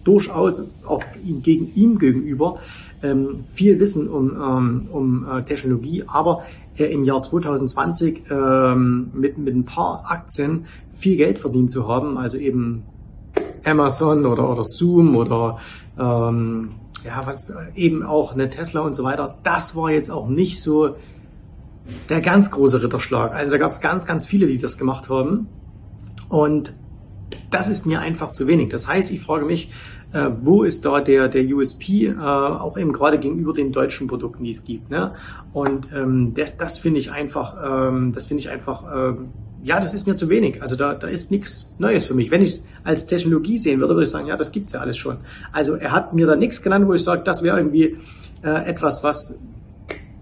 durchaus 0.04 0.62
auch 0.86 1.02
gegen 1.42 1.72
ihm 1.74 1.98
gegenüber 1.98 2.58
ähm, 3.02 3.44
viel 3.52 3.78
Wissen 3.80 4.08
um, 4.08 4.30
ähm, 4.30 4.88
um 4.90 5.26
äh, 5.28 5.42
Technologie, 5.42 6.04
aber 6.06 6.44
äh, 6.76 6.84
im 6.84 7.04
Jahr 7.04 7.22
2020 7.22 8.24
ähm, 8.30 9.10
mit, 9.14 9.38
mit 9.38 9.54
ein 9.54 9.64
paar 9.64 10.04
Aktien 10.08 10.66
viel 10.98 11.16
Geld 11.16 11.38
verdient 11.38 11.70
zu 11.70 11.88
haben, 11.88 12.18
also 12.18 12.36
eben 12.36 12.84
Amazon 13.64 14.26
oder, 14.26 14.50
oder 14.50 14.64
Zoom 14.64 15.16
oder 15.16 15.58
ähm, 15.98 16.70
ja, 17.04 17.26
was 17.26 17.52
eben 17.74 18.02
auch 18.02 18.34
eine 18.34 18.50
Tesla 18.50 18.80
und 18.80 18.94
so 18.94 19.04
weiter, 19.04 19.38
das 19.42 19.74
war 19.76 19.90
jetzt 19.90 20.10
auch 20.10 20.28
nicht 20.28 20.62
so 20.62 20.96
der 22.08 22.20
ganz 22.20 22.50
große 22.50 22.82
Ritterschlag. 22.82 23.32
Also 23.32 23.52
da 23.52 23.58
gab 23.58 23.72
es 23.72 23.80
ganz, 23.80 24.06
ganz 24.06 24.26
viele, 24.26 24.46
die 24.46 24.58
das 24.58 24.78
gemacht 24.78 25.08
haben. 25.08 25.48
Und 26.28 26.74
das 27.50 27.68
ist 27.68 27.86
mir 27.86 28.00
einfach 28.00 28.30
zu 28.30 28.46
wenig. 28.46 28.70
Das 28.70 28.88
heißt, 28.88 29.10
ich 29.10 29.20
frage 29.20 29.44
mich, 29.44 29.70
äh, 30.12 30.28
wo 30.40 30.62
ist 30.64 30.84
da 30.84 31.00
der, 31.00 31.28
der 31.28 31.44
USP, 31.44 32.06
äh, 32.06 32.16
auch 32.16 32.76
eben 32.76 32.92
gerade 32.92 33.18
gegenüber 33.18 33.52
den 33.52 33.72
deutschen 33.72 34.08
Produkten, 34.08 34.44
die 34.44 34.50
es 34.50 34.64
gibt. 34.64 34.90
Ne? 34.90 35.12
Und 35.52 35.88
ähm, 35.94 36.34
das, 36.34 36.56
das 36.56 36.78
finde 36.78 37.00
ich 37.00 37.12
einfach, 37.12 37.56
ähm, 37.62 38.12
das 38.12 38.26
finde 38.26 38.40
ich 38.40 38.50
einfach, 38.50 38.84
ähm, 38.92 39.28
ja, 39.62 39.78
das 39.78 39.94
ist 39.94 40.06
mir 40.06 40.16
zu 40.16 40.28
wenig. 40.28 40.62
Also 40.62 40.74
da, 40.74 40.94
da 40.94 41.06
ist 41.06 41.30
nichts 41.30 41.72
Neues 41.78 42.04
für 42.04 42.14
mich. 42.14 42.30
Wenn 42.30 42.42
ich 42.42 42.48
es 42.50 42.68
als 42.82 43.06
Technologie 43.06 43.58
sehen 43.58 43.80
würde, 43.80 43.94
würde 43.94 44.04
ich 44.04 44.10
sagen, 44.10 44.26
ja, 44.26 44.36
das 44.36 44.52
gibt's 44.52 44.72
ja 44.72 44.80
alles 44.80 44.96
schon. 44.96 45.18
Also 45.52 45.74
er 45.74 45.92
hat 45.92 46.14
mir 46.14 46.26
da 46.26 46.34
nichts 46.34 46.62
genannt, 46.62 46.86
wo 46.88 46.94
ich 46.94 47.04
sage, 47.04 47.22
das 47.24 47.42
wäre 47.42 47.58
irgendwie 47.58 47.96
äh, 48.42 48.68
etwas, 48.68 49.04
was 49.04 49.42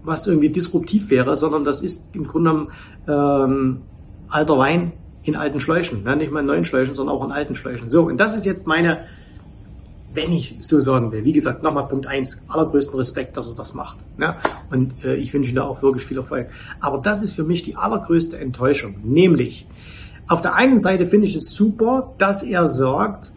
was 0.03 0.27
irgendwie 0.27 0.49
disruptiv 0.49 1.09
wäre, 1.09 1.35
sondern 1.35 1.63
das 1.63 1.81
ist 1.81 2.15
im 2.15 2.25
Grunde 2.25 2.49
genommen 2.49 2.71
ähm, 3.07 3.81
alter 4.29 4.57
Wein 4.57 4.91
in 5.29 5.35
alten 5.35 5.61
Schläuchen. 5.61 6.03
Ne? 6.03 6.15
Nicht 6.15 6.31
mal 6.31 6.41
in 6.41 6.45
neuen 6.45 6.65
Schläuchen, 6.65 6.93
sondern 6.93 7.15
auch 7.15 7.23
in 7.23 7.31
alten 7.31 7.55
Schläuchen. 7.55 7.89
So, 7.89 8.03
und 8.03 8.17
das 8.17 8.35
ist 8.35 8.45
jetzt 8.45 8.67
meine 8.67 9.05
wenn 10.13 10.31
ich 10.33 10.55
so 10.59 10.79
sagen 10.79 11.11
will. 11.11 11.23
Wie 11.23 11.33
gesagt, 11.33 11.63
nochmal 11.63 11.87
Punkt 11.87 12.07
eins, 12.07 12.43
allergrößten 12.47 12.95
Respekt, 12.97 13.37
dass 13.37 13.47
er 13.47 13.55
das 13.55 13.73
macht. 13.73 13.97
Ja? 14.19 14.37
Und 14.71 14.93
äh, 15.03 15.15
ich 15.15 15.33
wünsche 15.33 15.49
ihm 15.49 15.55
da 15.55 15.63
auch 15.63 15.81
wirklich 15.81 16.05
viel 16.05 16.17
Erfolg. 16.17 16.47
Aber 16.79 16.97
das 16.97 17.21
ist 17.21 17.33
für 17.33 17.43
mich 17.43 17.63
die 17.63 17.75
allergrößte 17.75 18.39
Enttäuschung. 18.39 18.95
Nämlich, 19.03 19.67
auf 20.27 20.41
der 20.41 20.55
einen 20.55 20.79
Seite 20.79 21.05
finde 21.05 21.27
ich 21.27 21.35
es 21.35 21.53
super, 21.53 22.13
dass 22.17 22.43
er 22.43 22.67
sagt, 22.67 23.31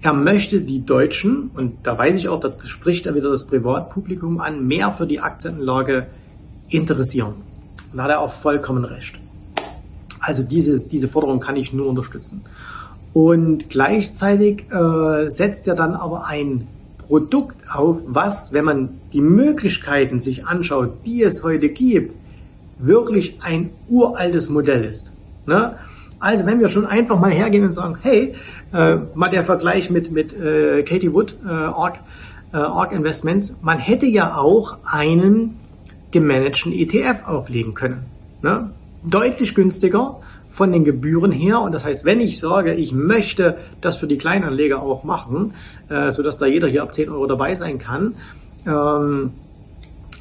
er 0.00 0.12
möchte 0.12 0.60
die 0.60 0.84
Deutschen, 0.84 1.50
und 1.54 1.86
da 1.86 1.96
weiß 1.96 2.16
ich 2.16 2.28
auch, 2.28 2.40
da 2.40 2.52
spricht 2.64 3.06
er 3.06 3.14
wieder 3.14 3.30
das 3.30 3.46
Privatpublikum 3.46 4.40
an, 4.40 4.66
mehr 4.66 4.90
für 4.92 5.06
die 5.06 5.20
Aktienanlage 5.20 6.08
interessieren. 6.68 7.34
Und 7.92 7.98
da 7.98 8.04
hat 8.04 8.10
er 8.10 8.20
auch 8.20 8.32
vollkommen 8.32 8.84
recht. 8.84 9.18
Also 10.22 10.42
dieses, 10.42 10.88
diese 10.88 11.08
Forderung 11.08 11.40
kann 11.40 11.56
ich 11.56 11.72
nur 11.72 11.86
unterstützen. 11.88 12.42
Und 13.12 13.68
gleichzeitig 13.68 14.64
äh, 14.70 15.28
setzt 15.28 15.68
er 15.68 15.74
dann 15.74 15.94
aber 15.94 16.26
ein 16.26 16.68
Produkt 16.96 17.56
auf, 17.70 17.98
was, 18.06 18.52
wenn 18.52 18.64
man 18.64 19.00
die 19.12 19.20
Möglichkeiten 19.20 20.18
sich 20.20 20.46
anschaut, 20.46 21.04
die 21.04 21.22
es 21.22 21.44
heute 21.44 21.68
gibt, 21.68 22.14
wirklich 22.78 23.38
ein 23.42 23.70
uraltes 23.88 24.48
Modell 24.48 24.84
ist. 24.84 25.12
Ne? 25.44 25.76
Also 26.20 26.46
wenn 26.46 26.60
wir 26.60 26.68
schon 26.68 26.86
einfach 26.86 27.18
mal 27.18 27.32
hergehen 27.32 27.64
und 27.64 27.72
sagen, 27.72 27.98
hey, 28.00 28.34
äh, 28.72 28.96
mal 29.14 29.28
der 29.28 29.44
Vergleich 29.44 29.90
mit, 29.90 30.12
mit 30.12 30.32
äh, 30.32 30.82
Katie 30.84 31.12
Wood, 31.12 31.36
äh, 31.44 31.48
Org, 31.48 31.98
äh, 32.52 32.58
Org 32.58 32.92
Investments, 32.92 33.58
man 33.60 33.78
hätte 33.78 34.06
ja 34.06 34.36
auch 34.36 34.78
einen 34.84 35.58
gemanagten 36.12 36.72
ETF 36.72 37.26
auflegen 37.26 37.74
können. 37.74 38.04
Ne? 38.40 38.70
Deutlich 39.04 39.54
günstiger 39.54 40.20
von 40.50 40.70
den 40.70 40.84
Gebühren 40.84 41.32
her. 41.32 41.60
Und 41.60 41.72
das 41.72 41.84
heißt, 41.84 42.04
wenn 42.04 42.20
ich 42.20 42.38
sage, 42.38 42.74
ich 42.74 42.92
möchte 42.92 43.58
das 43.80 43.96
für 43.96 44.06
die 44.06 44.18
Kleinanleger 44.18 44.82
auch 44.82 45.02
machen, 45.02 45.54
äh, 45.88 46.10
sodass 46.10 46.38
da 46.38 46.46
jeder 46.46 46.68
hier 46.68 46.82
ab 46.82 46.94
10 46.94 47.08
Euro 47.08 47.26
dabei 47.26 47.54
sein 47.54 47.78
kann, 47.78 48.14
ähm, 48.66 49.32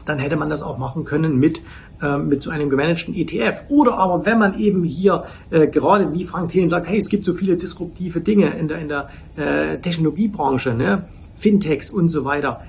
dann 0.05 0.17
hätte 0.17 0.35
man 0.35 0.49
das 0.49 0.63
auch 0.63 0.77
machen 0.77 1.03
können 1.03 1.37
mit 1.37 1.61
äh, 2.01 2.17
mit 2.17 2.41
so 2.41 2.49
einem 2.49 2.69
gemanagten 2.69 3.13
ETF. 3.13 3.65
Oder 3.69 3.97
aber 3.99 4.25
wenn 4.25 4.39
man 4.39 4.57
eben 4.57 4.83
hier 4.83 5.25
äh, 5.51 5.67
gerade 5.67 6.11
wie 6.13 6.23
Frank 6.23 6.49
Thelen 6.49 6.69
sagt, 6.69 6.87
hey, 6.87 6.97
es 6.97 7.09
gibt 7.09 7.25
so 7.25 7.35
viele 7.35 7.57
disruptive 7.57 8.21
Dinge 8.21 8.57
in 8.57 8.67
der, 8.67 8.79
in 8.79 8.87
der 8.87 9.09
äh, 9.35 9.77
Technologiebranche, 9.77 10.73
ne? 10.73 11.03
Fintechs 11.37 11.91
und 11.91 12.09
so 12.09 12.25
weiter 12.25 12.61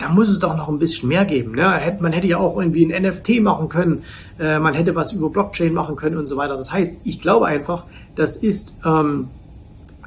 da 0.00 0.08
muss 0.08 0.30
es 0.30 0.38
doch 0.38 0.56
noch 0.56 0.68
ein 0.68 0.78
bisschen 0.78 1.08
mehr 1.08 1.26
geben. 1.26 1.52
Ne? 1.52 1.96
Man 2.00 2.12
hätte 2.12 2.26
ja 2.26 2.38
auch 2.38 2.58
irgendwie 2.58 2.90
ein 2.90 3.02
NFT 3.02 3.40
machen 3.40 3.68
können, 3.68 4.02
äh, 4.38 4.58
man 4.58 4.72
hätte 4.74 4.94
was 4.94 5.12
über 5.12 5.28
Blockchain 5.28 5.74
machen 5.74 5.94
können 5.94 6.16
und 6.16 6.26
so 6.26 6.36
weiter. 6.36 6.56
Das 6.56 6.72
heißt, 6.72 7.00
ich 7.04 7.20
glaube 7.20 7.46
einfach, 7.46 7.84
das 8.16 8.36
ist, 8.36 8.72
ähm, 8.84 9.28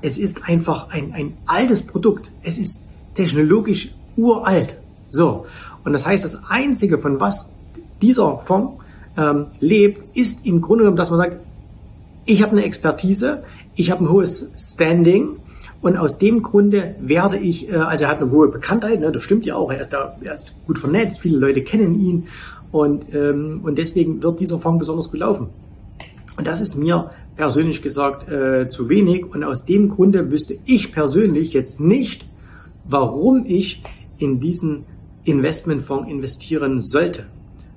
es 0.01 0.17
ist 0.17 0.49
einfach 0.49 0.89
ein, 0.89 1.13
ein 1.13 1.37
altes 1.45 1.85
Produkt. 1.85 2.31
Es 2.41 2.57
ist 2.57 2.89
technologisch 3.13 3.93
uralt. 4.17 4.77
So. 5.07 5.45
Und 5.85 5.93
das 5.93 6.07
heißt, 6.07 6.23
das 6.23 6.49
Einzige, 6.49 6.97
von 6.97 7.19
was 7.19 7.53
dieser 8.01 8.39
Fonds 8.39 8.83
ähm, 9.15 9.45
lebt, 9.59 10.17
ist 10.17 10.43
im 10.45 10.59
Grunde 10.61 10.85
genommen, 10.85 10.97
dass 10.97 11.11
man 11.11 11.19
sagt, 11.19 11.37
ich 12.25 12.41
habe 12.41 12.53
eine 12.53 12.63
Expertise, 12.63 13.43
ich 13.75 13.91
habe 13.91 14.03
ein 14.03 14.09
hohes 14.09 14.53
Standing, 14.57 15.37
und 15.83 15.97
aus 15.97 16.17
dem 16.17 16.41
Grunde 16.41 16.95
werde 17.01 17.37
ich, 17.37 17.69
äh, 17.69 17.75
also 17.75 18.05
er 18.05 18.09
hat 18.09 18.21
eine 18.21 18.31
hohe 18.31 18.47
Bekanntheit, 18.47 19.01
ne, 19.01 19.11
das 19.11 19.21
stimmt 19.21 19.45
ja 19.45 19.55
auch, 19.55 19.69
er 19.69 19.81
ist 19.81 19.91
da, 19.91 20.17
er 20.21 20.33
ist 20.33 20.55
gut 20.65 20.79
vernetzt, 20.79 21.19
viele 21.19 21.37
Leute 21.37 21.61
kennen 21.61 21.99
ihn 21.99 22.27
und, 22.71 23.13
ähm, 23.13 23.59
und 23.63 23.77
deswegen 23.77 24.23
wird 24.23 24.39
dieser 24.39 24.57
Fonds 24.59 24.79
besonders 24.79 25.11
gut 25.11 25.19
laufen. 25.19 25.49
Und 26.37 26.47
das 26.47 26.61
ist 26.61 26.77
mir 26.77 27.11
persönlich 27.35 27.81
gesagt 27.81 28.29
äh, 28.29 28.69
zu 28.69 28.87
wenig 28.87 29.25
und 29.25 29.43
aus 29.43 29.65
dem 29.65 29.89
Grunde 29.89 30.31
wüsste 30.31 30.55
ich 30.65 30.93
persönlich 30.93 31.51
jetzt 31.53 31.81
nicht, 31.81 32.25
warum 32.85 33.45
ich 33.45 33.83
in 34.17 34.39
diesen 34.39 34.85
Investmentfonds 35.25 36.09
investieren 36.09 36.79
sollte. 36.79 37.25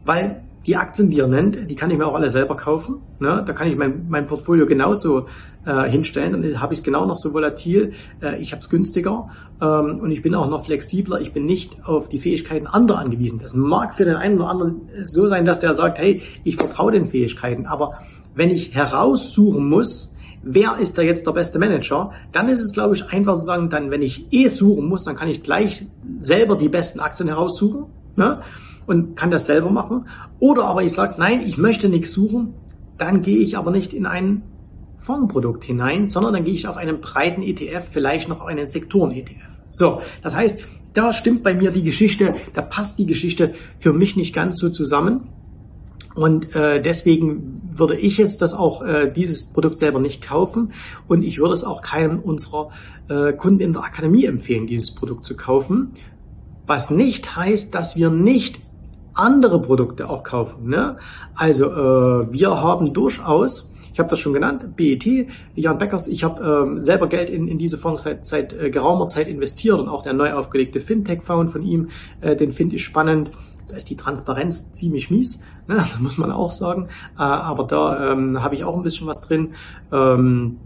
Weil 0.04 0.42
die 0.66 0.76
Aktien, 0.76 1.10
die 1.10 1.20
er 1.20 1.28
nennt, 1.28 1.70
die 1.70 1.76
kann 1.76 1.90
ich 1.90 1.98
mir 1.98 2.06
auch 2.06 2.14
alle 2.14 2.30
selber 2.30 2.56
kaufen. 2.56 2.96
Ne? 3.20 3.42
Da 3.46 3.52
kann 3.52 3.68
ich 3.68 3.76
mein, 3.76 4.06
mein 4.08 4.26
Portfolio 4.26 4.66
genauso 4.66 5.26
äh, 5.64 5.88
hinstellen. 5.88 6.32
Dann 6.32 6.60
habe 6.60 6.74
ich 6.74 6.80
es 6.80 6.84
genau 6.84 7.06
noch 7.06 7.16
so 7.16 7.32
volatil. 7.32 7.92
Äh, 8.20 8.40
ich 8.40 8.52
habe 8.52 8.60
es 8.60 8.68
günstiger 8.68 9.30
ähm, 9.60 10.00
und 10.00 10.10
ich 10.10 10.22
bin 10.22 10.34
auch 10.34 10.48
noch 10.48 10.64
flexibler. 10.64 11.20
Ich 11.20 11.32
bin 11.32 11.46
nicht 11.46 11.84
auf 11.84 12.08
die 12.08 12.18
Fähigkeiten 12.18 12.66
anderer 12.66 12.98
angewiesen. 12.98 13.38
Das 13.40 13.54
mag 13.54 13.94
für 13.94 14.04
den 14.04 14.16
einen 14.16 14.40
oder 14.40 14.50
anderen 14.50 14.80
so 15.02 15.26
sein, 15.28 15.44
dass 15.44 15.60
der 15.60 15.74
sagt, 15.74 15.98
hey, 15.98 16.22
ich 16.42 16.56
vertraue 16.56 16.92
den 16.92 17.06
Fähigkeiten. 17.06 17.66
Aber 17.66 17.98
wenn 18.34 18.50
ich 18.50 18.74
heraussuchen 18.74 19.68
muss, 19.68 20.14
wer 20.42 20.78
ist 20.78 20.98
da 20.98 21.02
jetzt 21.02 21.26
der 21.26 21.32
beste 21.32 21.58
Manager, 21.58 22.12
dann 22.32 22.48
ist 22.48 22.60
es, 22.60 22.72
glaube 22.72 22.96
ich, 22.96 23.10
einfach 23.10 23.36
zu 23.36 23.44
sagen, 23.44 23.70
dann, 23.70 23.90
wenn 23.90 24.02
ich 24.02 24.32
eh 24.32 24.48
suchen 24.48 24.86
muss, 24.86 25.04
dann 25.04 25.16
kann 25.16 25.28
ich 25.28 25.42
gleich 25.42 25.86
selber 26.18 26.56
die 26.56 26.68
besten 26.68 27.00
Aktien 27.00 27.28
heraussuchen. 27.28 27.86
Ne? 28.16 28.40
und 28.86 29.16
kann 29.16 29.30
das 29.30 29.46
selber 29.46 29.70
machen. 29.70 30.06
Oder 30.38 30.64
aber 30.64 30.82
ich 30.82 30.92
sage, 30.92 31.16
nein, 31.18 31.42
ich 31.42 31.58
möchte 31.58 31.88
nichts 31.88 32.12
suchen, 32.12 32.54
dann 32.98 33.22
gehe 33.22 33.38
ich 33.38 33.56
aber 33.58 33.70
nicht 33.70 33.92
in 33.92 34.06
ein 34.06 34.42
Fondsprodukt 34.98 35.64
hinein, 35.64 36.08
sondern 36.08 36.32
dann 36.32 36.44
gehe 36.44 36.54
ich 36.54 36.66
auf 36.66 36.76
einen 36.76 37.00
breiten 37.00 37.42
ETF, 37.42 37.84
vielleicht 37.90 38.28
noch 38.28 38.40
auf 38.40 38.46
einen 38.46 38.66
Sektoren-ETF. 38.66 39.48
So, 39.70 40.00
das 40.22 40.34
heißt, 40.34 40.64
da 40.94 41.12
stimmt 41.12 41.42
bei 41.42 41.54
mir 41.54 41.70
die 41.70 41.82
Geschichte, 41.82 42.34
da 42.54 42.62
passt 42.62 42.98
die 42.98 43.06
Geschichte 43.06 43.54
für 43.78 43.92
mich 43.92 44.16
nicht 44.16 44.34
ganz 44.34 44.58
so 44.58 44.70
zusammen. 44.70 45.28
Und 46.14 46.56
äh, 46.56 46.80
deswegen 46.80 47.60
würde 47.70 47.98
ich 47.98 48.16
jetzt 48.16 48.40
das 48.40 48.54
auch 48.54 48.80
äh, 48.82 49.12
dieses 49.14 49.52
Produkt 49.52 49.76
selber 49.76 50.00
nicht 50.00 50.26
kaufen 50.26 50.72
und 51.08 51.22
ich 51.22 51.38
würde 51.38 51.52
es 51.52 51.62
auch 51.62 51.82
keinem 51.82 52.20
unserer 52.20 52.70
äh, 53.08 53.34
Kunden 53.34 53.60
in 53.60 53.74
der 53.74 53.82
Akademie 53.82 54.24
empfehlen, 54.24 54.66
dieses 54.66 54.94
Produkt 54.94 55.26
zu 55.26 55.36
kaufen. 55.36 55.92
Was 56.66 56.90
nicht 56.90 57.36
heißt, 57.36 57.74
dass 57.74 57.96
wir 57.96 58.10
nicht 58.10 58.60
andere 59.16 59.60
Produkte 59.60 60.08
auch 60.08 60.22
kaufen. 60.22 60.68
Ne? 60.68 60.96
Also 61.34 61.66
äh, 61.66 62.32
wir 62.32 62.60
haben 62.60 62.92
durchaus 62.92 63.72
Ich 63.92 63.98
habe 63.98 64.10
das 64.10 64.18
schon 64.18 64.34
genannt, 64.34 64.76
BET, 64.76 65.06
Jan 65.54 65.78
Beckers. 65.78 66.06
Ich 66.06 66.22
habe 66.22 66.44
ähm, 66.44 66.82
selber 66.82 67.08
Geld 67.08 67.30
in, 67.30 67.48
in 67.48 67.56
diese 67.56 67.78
Fonds 67.78 68.02
seit, 68.02 68.26
seit 68.26 68.52
äh, 68.52 68.68
geraumer 68.68 69.08
Zeit 69.08 69.26
investiert 69.26 69.78
und 69.78 69.88
auch 69.88 70.02
der 70.02 70.12
neu 70.12 70.34
aufgelegte 70.34 70.80
Fintech-Fonds 70.80 71.50
von 71.50 71.62
ihm, 71.62 71.88
äh, 72.20 72.36
den 72.36 72.52
finde 72.52 72.76
ich 72.76 72.84
spannend. 72.84 73.30
Da 73.68 73.76
ist 73.76 73.88
die 73.88 73.96
Transparenz 73.96 74.74
ziemlich 74.74 75.10
mies, 75.10 75.40
ne? 75.66 75.82
muss 75.98 76.18
man 76.18 76.30
auch 76.30 76.50
sagen. 76.50 76.88
Äh, 77.18 77.22
aber 77.22 77.64
da 77.64 78.12
ähm, 78.12 78.42
habe 78.42 78.54
ich 78.54 78.64
auch 78.64 78.76
ein 78.76 78.82
bisschen 78.82 79.06
was 79.06 79.22
drin. 79.22 79.54
Ähm, 79.90 80.58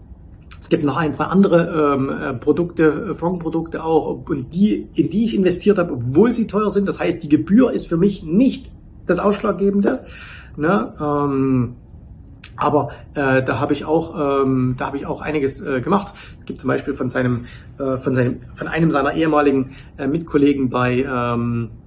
gibt 0.71 0.83
noch 0.83 0.97
ein, 0.97 1.13
zwei 1.13 1.25
andere 1.25 1.93
ähm, 1.93 2.09
äh, 2.09 2.33
Produkte, 2.33 3.11
äh, 3.11 3.13
Fondprodukte 3.13 3.83
auch, 3.83 4.27
und 4.27 4.55
die, 4.55 4.87
in 4.93 5.09
die 5.09 5.25
ich 5.25 5.35
investiert 5.35 5.77
habe, 5.77 5.93
obwohl 5.93 6.31
sie 6.31 6.47
teuer 6.47 6.71
sind. 6.71 6.87
Das 6.87 6.99
heißt, 6.99 7.21
die 7.21 7.29
Gebühr 7.29 7.71
ist 7.71 7.87
für 7.87 7.97
mich 7.97 8.23
nicht 8.23 8.71
das 9.05 9.19
Ausschlaggebende. 9.19 10.05
Ne? 10.55 10.93
Ähm, 10.99 11.75
aber 12.55 12.91
äh, 13.15 13.43
da 13.43 13.59
habe 13.59 13.73
ich 13.73 13.85
auch, 13.85 14.43
ähm, 14.43 14.75
da 14.77 14.87
habe 14.87 14.97
ich 14.97 15.05
auch 15.05 15.21
einiges 15.21 15.61
äh, 15.61 15.81
gemacht. 15.81 16.13
Es 16.39 16.45
gibt 16.45 16.61
zum 16.61 16.69
Beispiel 16.69 16.93
von 16.93 17.09
seinem, 17.09 17.45
äh, 17.77 17.97
von 17.97 18.13
seinem, 18.13 18.41
von 18.55 18.67
einem 18.67 18.89
seiner 18.89 19.13
ehemaligen 19.13 19.71
äh, 19.97 20.07
Mitkollegen 20.07 20.69
bei 20.69 21.03
ähm, 21.03 21.69
äh, 21.69 21.80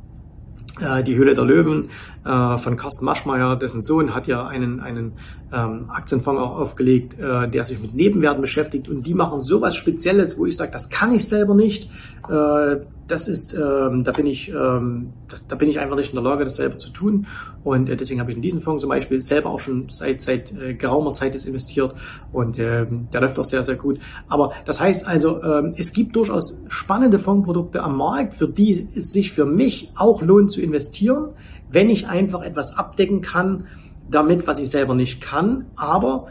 die 0.80 1.14
Höhle 1.14 1.34
der 1.34 1.44
Löwen 1.44 1.90
äh, 2.24 2.58
von 2.58 2.76
Carsten 2.76 3.04
Maschmeyer, 3.04 3.56
dessen 3.56 3.82
Sohn 3.82 4.14
hat 4.14 4.26
ja 4.26 4.46
einen, 4.46 4.80
einen 4.80 5.12
ähm, 5.52 5.88
Aktienfonds 5.88 6.40
auch 6.40 6.58
aufgelegt, 6.58 7.18
äh, 7.18 7.48
der 7.48 7.64
sich 7.64 7.80
mit 7.80 7.94
Nebenwerten 7.94 8.40
beschäftigt 8.40 8.88
und 8.88 9.06
die 9.06 9.14
machen 9.14 9.40
sowas 9.40 9.76
Spezielles, 9.76 10.38
wo 10.38 10.46
ich 10.46 10.56
sage, 10.56 10.72
das 10.72 10.90
kann 10.90 11.14
ich 11.14 11.28
selber 11.28 11.54
nicht. 11.54 11.90
Äh, 12.28 12.76
das 13.06 13.28
ist, 13.28 13.54
ähm, 13.54 14.04
da 14.04 14.12
bin 14.12 14.26
ich, 14.26 14.50
ähm, 14.50 15.12
das, 15.28 15.46
da 15.46 15.56
bin 15.56 15.68
ich 15.68 15.78
einfach 15.78 15.96
nicht 15.96 16.10
in 16.10 16.14
der 16.14 16.24
Lage, 16.24 16.44
das 16.44 16.56
selber 16.56 16.78
zu 16.78 16.90
tun. 16.90 17.26
Und 17.62 17.88
äh, 17.88 17.96
deswegen 17.96 18.20
habe 18.20 18.30
ich 18.30 18.36
in 18.36 18.42
diesen 18.42 18.62
Fonds 18.62 18.80
zum 18.80 18.90
Beispiel 18.90 19.20
selber 19.22 19.50
auch 19.50 19.60
schon 19.60 19.88
seit 19.90 20.22
seit 20.22 20.52
äh, 20.52 20.74
geraumer 20.74 21.12
Zeit 21.12 21.34
ist 21.34 21.46
investiert 21.46 21.94
und 22.32 22.58
äh, 22.58 22.86
der 23.12 23.20
läuft 23.20 23.38
auch 23.38 23.44
sehr 23.44 23.62
sehr 23.62 23.76
gut. 23.76 23.98
Aber 24.28 24.52
das 24.64 24.80
heißt 24.80 25.06
also, 25.06 25.42
ähm, 25.42 25.74
es 25.76 25.92
gibt 25.92 26.16
durchaus 26.16 26.62
spannende 26.68 27.18
Fondsprodukte 27.18 27.82
am 27.82 27.96
Markt, 27.96 28.34
für 28.34 28.48
die 28.48 28.88
es 28.94 29.12
sich 29.12 29.32
für 29.32 29.44
mich 29.44 29.90
auch 29.96 30.22
lohnt 30.22 30.50
zu 30.50 30.60
investieren, 30.60 31.30
wenn 31.70 31.90
ich 31.90 32.06
einfach 32.06 32.42
etwas 32.42 32.76
abdecken 32.76 33.20
kann 33.20 33.66
damit, 34.10 34.46
was 34.46 34.58
ich 34.58 34.70
selber 34.70 34.94
nicht 34.94 35.20
kann. 35.20 35.66
Aber 35.76 36.26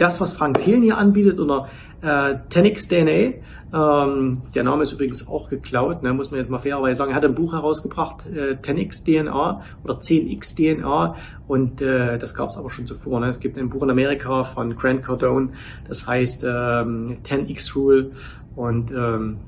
das, 0.00 0.20
was 0.20 0.32
Frank 0.32 0.62
Thelen 0.62 0.82
hier 0.82 0.96
anbietet 0.96 1.38
oder 1.38 1.68
äh, 2.02 2.36
10x 2.48 2.88
DNA, 2.88 3.40
ähm, 3.72 4.42
der 4.54 4.64
Name 4.64 4.82
ist 4.82 4.92
übrigens 4.92 5.28
auch 5.28 5.48
geklaut, 5.48 6.02
ne, 6.02 6.12
muss 6.12 6.30
man 6.30 6.40
jetzt 6.40 6.50
mal 6.50 6.58
fairerweise 6.58 6.98
sagen. 6.98 7.10
Er 7.12 7.16
hat 7.16 7.24
ein 7.24 7.34
Buch 7.34 7.52
herausgebracht, 7.52 8.26
äh, 8.26 8.54
10x 8.54 9.04
DNA 9.04 9.62
oder 9.84 9.94
10x 9.94 10.56
DNA 10.56 11.16
und 11.46 11.80
äh, 11.80 12.18
das 12.18 12.34
gab 12.34 12.48
es 12.48 12.56
aber 12.56 12.70
schon 12.70 12.86
zuvor. 12.86 13.20
Ne. 13.20 13.28
Es 13.28 13.38
gibt 13.40 13.58
ein 13.58 13.68
Buch 13.68 13.82
in 13.82 13.90
Amerika 13.90 14.44
von 14.44 14.74
Grant 14.74 15.02
Cardone, 15.02 15.50
das 15.86 16.06
heißt 16.06 16.44
ähm, 16.44 17.18
10x 17.22 17.74
Rule 17.76 18.12
und 18.56 18.90
ähm, 18.92 19.38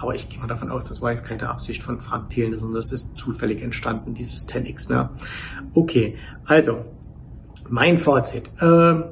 aber 0.00 0.14
ich 0.14 0.28
gehe 0.28 0.38
mal 0.38 0.46
davon 0.46 0.70
aus, 0.70 0.84
das 0.84 1.02
war 1.02 1.10
jetzt 1.10 1.26
keine 1.26 1.48
Absicht 1.48 1.82
von 1.82 2.00
Frank 2.00 2.30
Thelen, 2.30 2.56
sondern 2.56 2.76
das 2.76 2.92
ist 2.92 3.18
zufällig 3.18 3.60
entstanden, 3.62 4.14
dieses 4.14 4.48
10x. 4.48 4.92
Ne? 4.92 5.10
Okay, 5.74 6.16
also 6.44 6.84
mein 7.68 7.98
Fazit. 7.98 8.50
Äh, 8.60 9.02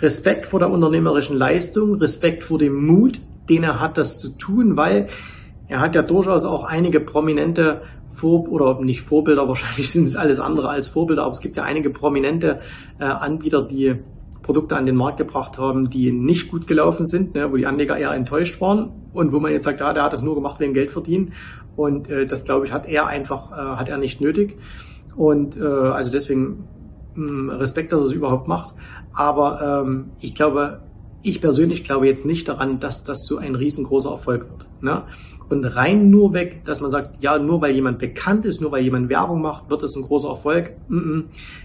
Respekt 0.00 0.46
vor 0.46 0.60
der 0.60 0.70
unternehmerischen 0.70 1.36
Leistung, 1.36 1.94
Respekt 1.96 2.44
vor 2.44 2.58
dem 2.58 2.86
Mut, 2.86 3.20
den 3.48 3.64
er 3.64 3.80
hat, 3.80 3.98
das 3.98 4.18
zu 4.18 4.36
tun, 4.38 4.76
weil 4.76 5.08
er 5.68 5.80
hat 5.80 5.94
ja 5.94 6.02
durchaus 6.02 6.44
auch 6.44 6.64
einige 6.64 7.00
prominente 7.00 7.82
Vor- 8.06 8.48
oder 8.48 8.80
nicht 8.80 9.02
Vorbilder, 9.02 9.48
wahrscheinlich 9.48 9.90
sind 9.90 10.08
es 10.08 10.16
alles 10.16 10.40
andere 10.40 10.68
als 10.68 10.88
Vorbilder, 10.88 11.22
aber 11.22 11.32
es 11.32 11.40
gibt 11.40 11.56
ja 11.56 11.64
einige 11.64 11.90
prominente 11.90 12.60
äh, 12.98 13.04
Anbieter, 13.04 13.62
die 13.62 13.96
Produkte 14.42 14.76
an 14.76 14.86
den 14.86 14.96
Markt 14.96 15.18
gebracht 15.18 15.58
haben, 15.58 15.90
die 15.90 16.10
nicht 16.10 16.50
gut 16.50 16.66
gelaufen 16.66 17.06
sind, 17.06 17.34
ne, 17.34 17.52
wo 17.52 17.56
die 17.56 17.66
Anleger 17.66 17.96
eher 17.96 18.12
enttäuscht 18.12 18.60
waren 18.60 18.90
und 19.12 19.32
wo 19.32 19.38
man 19.38 19.52
jetzt 19.52 19.64
sagt, 19.64 19.80
ja, 19.80 19.92
der 19.92 20.02
hat 20.02 20.12
das 20.12 20.22
nur 20.22 20.34
gemacht 20.34 20.58
wegen 20.60 20.74
Geld 20.74 20.90
verdienen 20.90 21.34
und 21.76 22.10
äh, 22.10 22.26
das 22.26 22.44
glaube 22.44 22.66
ich 22.66 22.72
hat 22.72 22.88
er 22.88 23.06
einfach 23.06 23.52
äh, 23.52 23.76
hat 23.76 23.88
er 23.88 23.98
nicht 23.98 24.20
nötig 24.20 24.56
und 25.14 25.56
äh, 25.56 25.62
also 25.62 26.10
deswegen 26.10 26.64
Respekt, 27.16 27.92
dass 27.92 28.02
er 28.02 28.06
es 28.08 28.12
überhaupt 28.12 28.48
macht, 28.48 28.74
aber 29.12 29.82
ähm, 29.84 30.10
ich 30.20 30.34
glaube 30.34 30.80
ich 31.22 31.40
persönlich 31.40 31.84
glaube 31.84 32.06
jetzt 32.06 32.24
nicht 32.24 32.48
daran, 32.48 32.80
dass 32.80 33.04
das 33.04 33.26
so 33.26 33.36
ein 33.36 33.54
riesengroßer 33.54 34.10
Erfolg 34.10 34.48
wird. 34.50 34.66
Ne? 34.80 35.02
Und 35.50 35.64
rein 35.64 36.10
nur 36.10 36.32
weg, 36.32 36.64
dass 36.64 36.80
man 36.80 36.90
sagt, 36.90 37.22
ja, 37.22 37.38
nur 37.38 37.60
weil 37.60 37.74
jemand 37.74 37.98
bekannt 37.98 38.46
ist, 38.46 38.60
nur 38.60 38.72
weil 38.72 38.82
jemand 38.82 39.08
Werbung 39.08 39.42
macht, 39.42 39.68
wird 39.68 39.82
es 39.82 39.96
ein 39.96 40.02
großer 40.02 40.30
Erfolg. 40.30 40.72
Mm 40.88 40.98
-mm. 40.98 41.24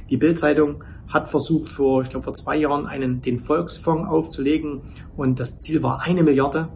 Die 0.10 0.18
Bildzeitung 0.18 0.84
hat 1.08 1.30
versucht 1.30 1.70
vor, 1.70 2.02
ich 2.02 2.10
glaube 2.10 2.24
vor 2.24 2.34
zwei 2.34 2.58
Jahren 2.58 2.88
einen 2.88 3.22
den 3.22 3.40
Volksfonds 3.40 4.10
aufzulegen 4.10 4.82
und 5.16 5.40
das 5.40 5.60
Ziel 5.60 5.84
war 5.84 6.02
eine 6.02 6.24
Milliarde. 6.24 6.70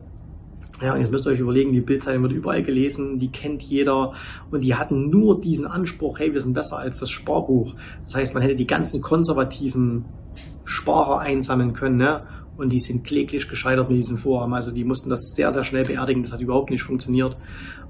Ja, 0.82 0.94
und 0.94 1.02
jetzt 1.02 1.12
müsst 1.12 1.26
ihr 1.26 1.32
euch 1.32 1.40
überlegen, 1.40 1.74
die 1.74 1.82
Bildzeitung 1.82 2.24
wird 2.24 2.32
überall 2.32 2.64
gelesen, 2.64 3.20
die 3.20 3.30
kennt 3.30 3.62
jeder 3.62 4.14
und 4.50 4.62
die 4.62 4.76
hatten 4.76 5.10
nur 5.10 5.42
diesen 5.42 5.66
Anspruch, 5.66 6.20
hey, 6.20 6.34
wir 6.34 6.42
sind 6.42 6.54
besser 6.54 6.78
als 6.78 7.00
das 7.00 7.10
Sparbuch. 7.10 7.76
Das 8.06 8.16
heißt, 8.16 8.34
man 8.34 8.42
hätte 8.44 8.56
die 8.56 8.68
ganzen 8.68 9.02
konservativen 9.02 10.06
Sparer 10.64 11.20
einsammeln 11.20 11.74
können, 11.74 11.98
ne? 11.98 12.24
Und 12.56 12.70
die 12.70 12.80
sind 12.80 13.06
kläglich 13.06 13.48
gescheitert 13.48 13.90
mit 13.90 14.00
diesem 14.00 14.18
Vorhaben. 14.18 14.54
Also 14.54 14.72
die 14.72 14.84
mussten 14.84 15.10
das 15.10 15.34
sehr, 15.34 15.52
sehr 15.54 15.64
schnell 15.64 15.86
beerdigen. 15.86 16.24
Das 16.24 16.34
hat 16.34 16.42
überhaupt 16.42 16.70
nicht 16.72 16.84
funktioniert. 16.84 17.38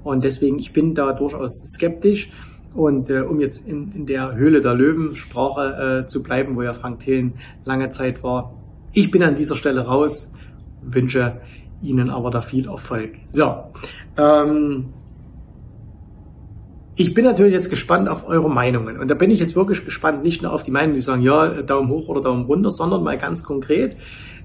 Und 0.04 0.22
deswegen, 0.22 0.60
ich 0.60 0.72
bin 0.72 0.94
da 0.94 1.12
durchaus 1.12 1.60
skeptisch. 1.74 2.30
Und 2.72 3.10
äh, 3.10 3.22
um 3.22 3.40
jetzt 3.40 3.66
in, 3.66 3.90
in 3.92 4.06
der 4.06 4.36
Höhle 4.36 4.60
der 4.60 4.74
Löwen-Sprache 4.74 6.02
äh, 6.04 6.06
zu 6.06 6.22
bleiben, 6.22 6.54
wo 6.54 6.62
ja 6.62 6.72
Frank 6.72 7.00
Thelen 7.00 7.32
lange 7.64 7.88
Zeit 7.88 8.22
war, 8.22 8.54
ich 8.92 9.10
bin 9.10 9.24
an 9.24 9.34
dieser 9.34 9.56
Stelle 9.56 9.86
raus, 9.86 10.34
wünsche 10.82 11.40
Ihnen 11.82 12.10
aber 12.10 12.30
da 12.30 12.40
viel 12.40 12.68
Erfolg. 12.68 13.12
So, 13.28 13.54
ähm, 14.16 14.92
ich 16.96 17.14
bin 17.14 17.24
natürlich 17.24 17.54
jetzt 17.54 17.70
gespannt 17.70 18.08
auf 18.08 18.28
eure 18.28 18.50
Meinungen. 18.50 18.98
Und 18.98 19.08
da 19.08 19.14
bin 19.14 19.30
ich 19.30 19.40
jetzt 19.40 19.56
wirklich 19.56 19.84
gespannt, 19.84 20.22
nicht 20.22 20.42
nur 20.42 20.52
auf 20.52 20.64
die 20.64 20.70
Meinungen, 20.70 20.96
die 20.96 21.00
sagen, 21.00 21.22
ja, 21.22 21.62
Daumen 21.62 21.88
hoch 21.88 22.08
oder 22.08 22.20
Daumen 22.20 22.44
runter, 22.44 22.70
sondern 22.70 23.02
mal 23.02 23.16
ganz 23.16 23.42
konkret, 23.42 23.96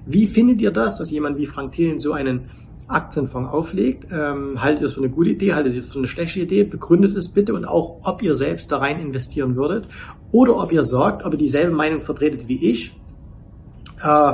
wie 0.06 0.26
findet 0.26 0.60
ihr 0.62 0.70
das, 0.70 0.96
dass 0.96 1.10
jemand 1.10 1.36
wie 1.36 1.46
Frank 1.46 1.72
Thelen 1.72 1.98
so 1.98 2.12
einen 2.12 2.48
Aktienfonds 2.88 3.52
auflegt. 3.52 4.06
Ähm, 4.10 4.62
haltet 4.62 4.82
ihr 4.82 4.86
es 4.86 4.94
für 4.94 5.00
eine 5.00 5.10
gute 5.10 5.30
Idee, 5.30 5.54
haltet 5.54 5.74
ihr 5.74 5.80
es 5.80 5.92
für 5.92 5.98
eine 5.98 6.06
schlechte 6.06 6.40
Idee, 6.40 6.64
begründet 6.64 7.16
es 7.16 7.32
bitte 7.32 7.54
und 7.54 7.64
auch, 7.64 8.00
ob 8.04 8.22
ihr 8.22 8.34
selbst 8.36 8.70
da 8.70 8.78
rein 8.78 9.00
investieren 9.00 9.56
würdet 9.56 9.88
oder 10.32 10.56
ob 10.56 10.72
ihr 10.72 10.84
sagt, 10.84 11.24
ob 11.24 11.32
ihr 11.32 11.38
dieselbe 11.38 11.74
Meinung 11.74 12.00
vertretet 12.00 12.48
wie 12.48 12.70
ich. 12.70 12.96
Äh, 14.02 14.32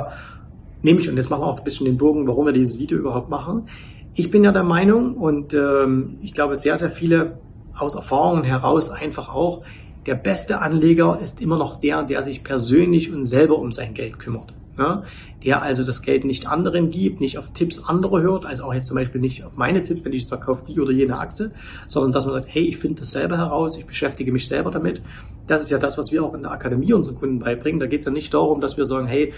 nämlich, 0.83 1.09
und 1.09 1.17
jetzt 1.17 1.29
machen 1.29 1.41
wir 1.41 1.47
auch 1.47 1.57
ein 1.57 1.63
bisschen 1.63 1.85
den 1.85 1.97
Bogen, 1.97 2.27
warum 2.27 2.45
wir 2.45 2.53
dieses 2.53 2.79
Video 2.79 2.97
überhaupt 2.97 3.29
machen. 3.29 3.67
Ich 4.13 4.29
bin 4.29 4.43
ja 4.43 4.51
der 4.51 4.63
Meinung 4.63 5.15
und 5.15 5.53
ähm, 5.53 6.17
ich 6.21 6.33
glaube 6.33 6.55
sehr, 6.55 6.77
sehr 6.77 6.91
viele 6.91 7.39
aus 7.75 7.95
Erfahrungen 7.95 8.43
heraus 8.43 8.91
einfach 8.91 9.33
auch, 9.33 9.63
der 10.05 10.15
beste 10.15 10.59
Anleger 10.59 11.19
ist 11.21 11.41
immer 11.41 11.57
noch 11.57 11.79
der, 11.79 12.03
der 12.03 12.21
sich 12.23 12.43
persönlich 12.43 13.11
und 13.11 13.25
selber 13.25 13.57
um 13.57 13.71
sein 13.71 13.93
Geld 13.93 14.19
kümmert 14.19 14.53
ja, 14.77 15.03
der 15.43 15.61
also 15.61 15.83
das 15.83 16.01
Geld 16.01 16.25
nicht 16.25 16.47
anderen 16.47 16.89
gibt, 16.89 17.21
nicht 17.21 17.37
auf 17.37 17.51
Tipps 17.53 17.83
anderer 17.83 18.21
hört, 18.21 18.45
also 18.45 18.63
auch 18.63 18.73
jetzt 18.73 18.87
zum 18.87 18.95
Beispiel 18.95 19.21
nicht 19.21 19.43
auf 19.43 19.55
meine 19.55 19.81
Tipps, 19.81 20.03
wenn 20.03 20.13
ich 20.13 20.27
sage, 20.27 20.45
kauf 20.45 20.63
die 20.63 20.79
oder 20.79 20.91
jene 20.91 21.17
Aktie, 21.17 21.51
sondern 21.87 22.11
dass 22.11 22.25
man 22.25 22.35
sagt, 22.35 22.47
hey, 22.49 22.63
ich 22.63 22.77
finde 22.77 23.01
das 23.01 23.11
selber 23.11 23.37
heraus, 23.37 23.77
ich 23.77 23.85
beschäftige 23.85 24.31
mich 24.31 24.47
selber 24.47 24.71
damit. 24.71 25.01
Das 25.45 25.63
ist 25.63 25.69
ja 25.69 25.77
das, 25.77 25.97
was 25.97 26.11
wir 26.11 26.23
auch 26.23 26.33
in 26.33 26.43
der 26.43 26.51
Akademie 26.51 26.93
unseren 26.93 27.17
Kunden 27.17 27.39
beibringen. 27.39 27.79
Da 27.79 27.87
geht 27.87 27.99
es 27.99 28.05
ja 28.05 28.11
nicht 28.11 28.33
darum, 28.33 28.61
dass 28.61 28.77
wir 28.77 28.85
sagen, 28.85 29.07
hey, 29.07 29.33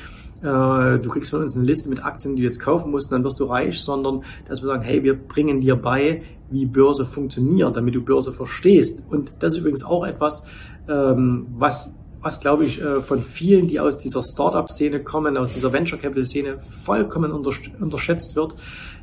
du 0.45 1.10
kriegst 1.10 1.31
von 1.31 1.41
uns 1.41 1.55
eine 1.55 1.65
Liste 1.65 1.89
mit 1.89 2.03
Aktien, 2.03 2.36
die 2.36 2.41
du 2.41 2.47
jetzt 2.47 2.60
kaufen 2.60 2.91
musst, 2.91 3.12
dann 3.12 3.23
wirst 3.23 3.39
du 3.39 3.45
reich, 3.45 3.79
sondern 3.81 4.23
dass 4.47 4.62
wir 4.62 4.67
sagen, 4.67 4.84
hey, 4.84 5.03
wir 5.03 5.15
bringen 5.15 5.62
dir 5.62 5.75
bei, 5.75 6.23
wie 6.49 6.65
Börse 6.65 7.05
funktioniert, 7.05 7.75
damit 7.75 7.95
du 7.95 8.01
Börse 8.01 8.31
verstehst. 8.31 9.01
Und 9.10 9.31
das 9.39 9.53
ist 9.53 9.60
übrigens 9.60 9.84
auch 9.84 10.05
etwas, 10.05 10.45
ähm, 10.88 11.47
was 11.58 11.97
was 12.25 12.39
glaube 12.39 12.65
ich 12.65 12.81
äh, 12.81 13.01
von 13.01 13.21
vielen, 13.21 13.67
die 13.67 13.79
aus 13.79 13.99
dieser 13.99 14.23
Startup-Szene 14.23 15.03
kommen, 15.03 15.38
aus 15.38 15.53
dieser 15.53 15.71
Venture 15.71 15.99
Capital-Szene 15.99 16.58
vollkommen 16.84 17.31
unterschätzt 17.31 18.36
wird, 18.36 18.55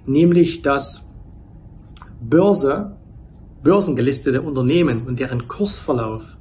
nämlich 0.07 0.63
dass 0.63 1.15
Börse, 2.21 2.97
börsengelistete 3.63 4.43
Unternehmen 4.43 5.07
und 5.07 5.21
deren 5.21 5.47
Kursverlauf 5.47 6.37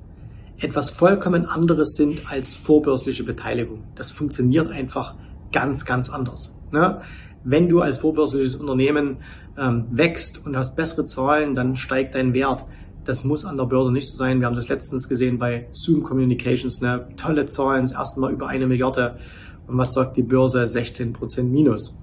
etwas 0.61 0.91
vollkommen 0.91 1.45
anderes 1.45 1.95
sind 1.95 2.31
als 2.31 2.53
vorbörsliche 2.53 3.23
Beteiligung. 3.23 3.83
Das 3.95 4.11
funktioniert 4.11 4.69
einfach 4.71 5.15
ganz, 5.51 5.85
ganz 5.85 6.09
anders. 6.09 6.55
Ne? 6.71 7.01
Wenn 7.43 7.67
du 7.67 7.81
als 7.81 7.97
vorbörsliches 7.97 8.55
Unternehmen 8.55 9.17
ähm, 9.57 9.85
wächst 9.91 10.45
und 10.45 10.55
hast 10.55 10.75
bessere 10.75 11.05
Zahlen, 11.05 11.55
dann 11.55 11.75
steigt 11.75 12.13
dein 12.13 12.33
Wert. 12.33 12.63
Das 13.03 13.23
muss 13.23 13.45
an 13.45 13.57
der 13.57 13.65
Börse 13.65 13.91
nicht 13.91 14.07
so 14.07 14.17
sein. 14.17 14.39
Wir 14.39 14.45
haben 14.45 14.55
das 14.55 14.69
letztens 14.69 15.09
gesehen 15.09 15.39
bei 15.39 15.67
Zoom 15.71 16.03
Communications. 16.03 16.81
Ne? 16.81 17.07
Tolle 17.17 17.47
Zahlen, 17.47 17.81
das 17.81 17.93
erste 17.93 18.19
Mal 18.19 18.31
über 18.31 18.47
eine 18.47 18.67
Milliarde. 18.67 19.17
Und 19.65 19.79
was 19.79 19.93
sagt 19.93 20.15
die 20.17 20.23
Börse? 20.23 20.67
16 20.67 21.13
Prozent 21.13 21.51
minus. 21.51 21.97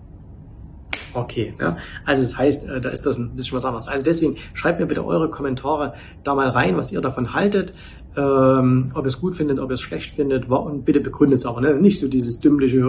Okay, 1.15 1.55
ja. 1.61 1.77
Also 2.05 2.23
das 2.23 2.37
heißt, 2.37 2.69
äh, 2.69 2.81
da 2.81 2.91
ist 2.91 3.07
das 3.07 3.19
ein 3.19 3.35
bisschen 3.35 3.57
was 3.57 3.65
anderes. 3.65 3.89
Also 3.89 4.05
deswegen 4.05 4.37
schreibt 4.55 4.81
mir 4.81 4.87
bitte 4.87 5.05
eure 5.05 5.31
Kommentare 5.31 5.95
da 6.23 6.35
mal 6.35 6.49
rein, 6.49 6.77
was 6.77 6.93
ihr 6.93 7.01
davon 7.01 7.35
haltet, 7.35 7.73
ähm, 8.19 8.91
ob 8.95 9.05
ihr 9.05 9.09
es 9.09 9.21
gut 9.21 9.37
findet, 9.37 9.61
ob 9.61 9.71
ihr 9.71 9.75
es 9.75 9.81
schlecht 9.81 10.15
findet 10.15 10.49
und 10.49 10.85
bitte 10.85 11.01
begründet 11.01 11.39
es 11.39 11.47
aber. 11.47 11.61
Ne? 11.61 11.75
Nicht 11.75 12.01
so 12.01 12.09
dieses 12.09 12.41
dümmliche 12.41 12.81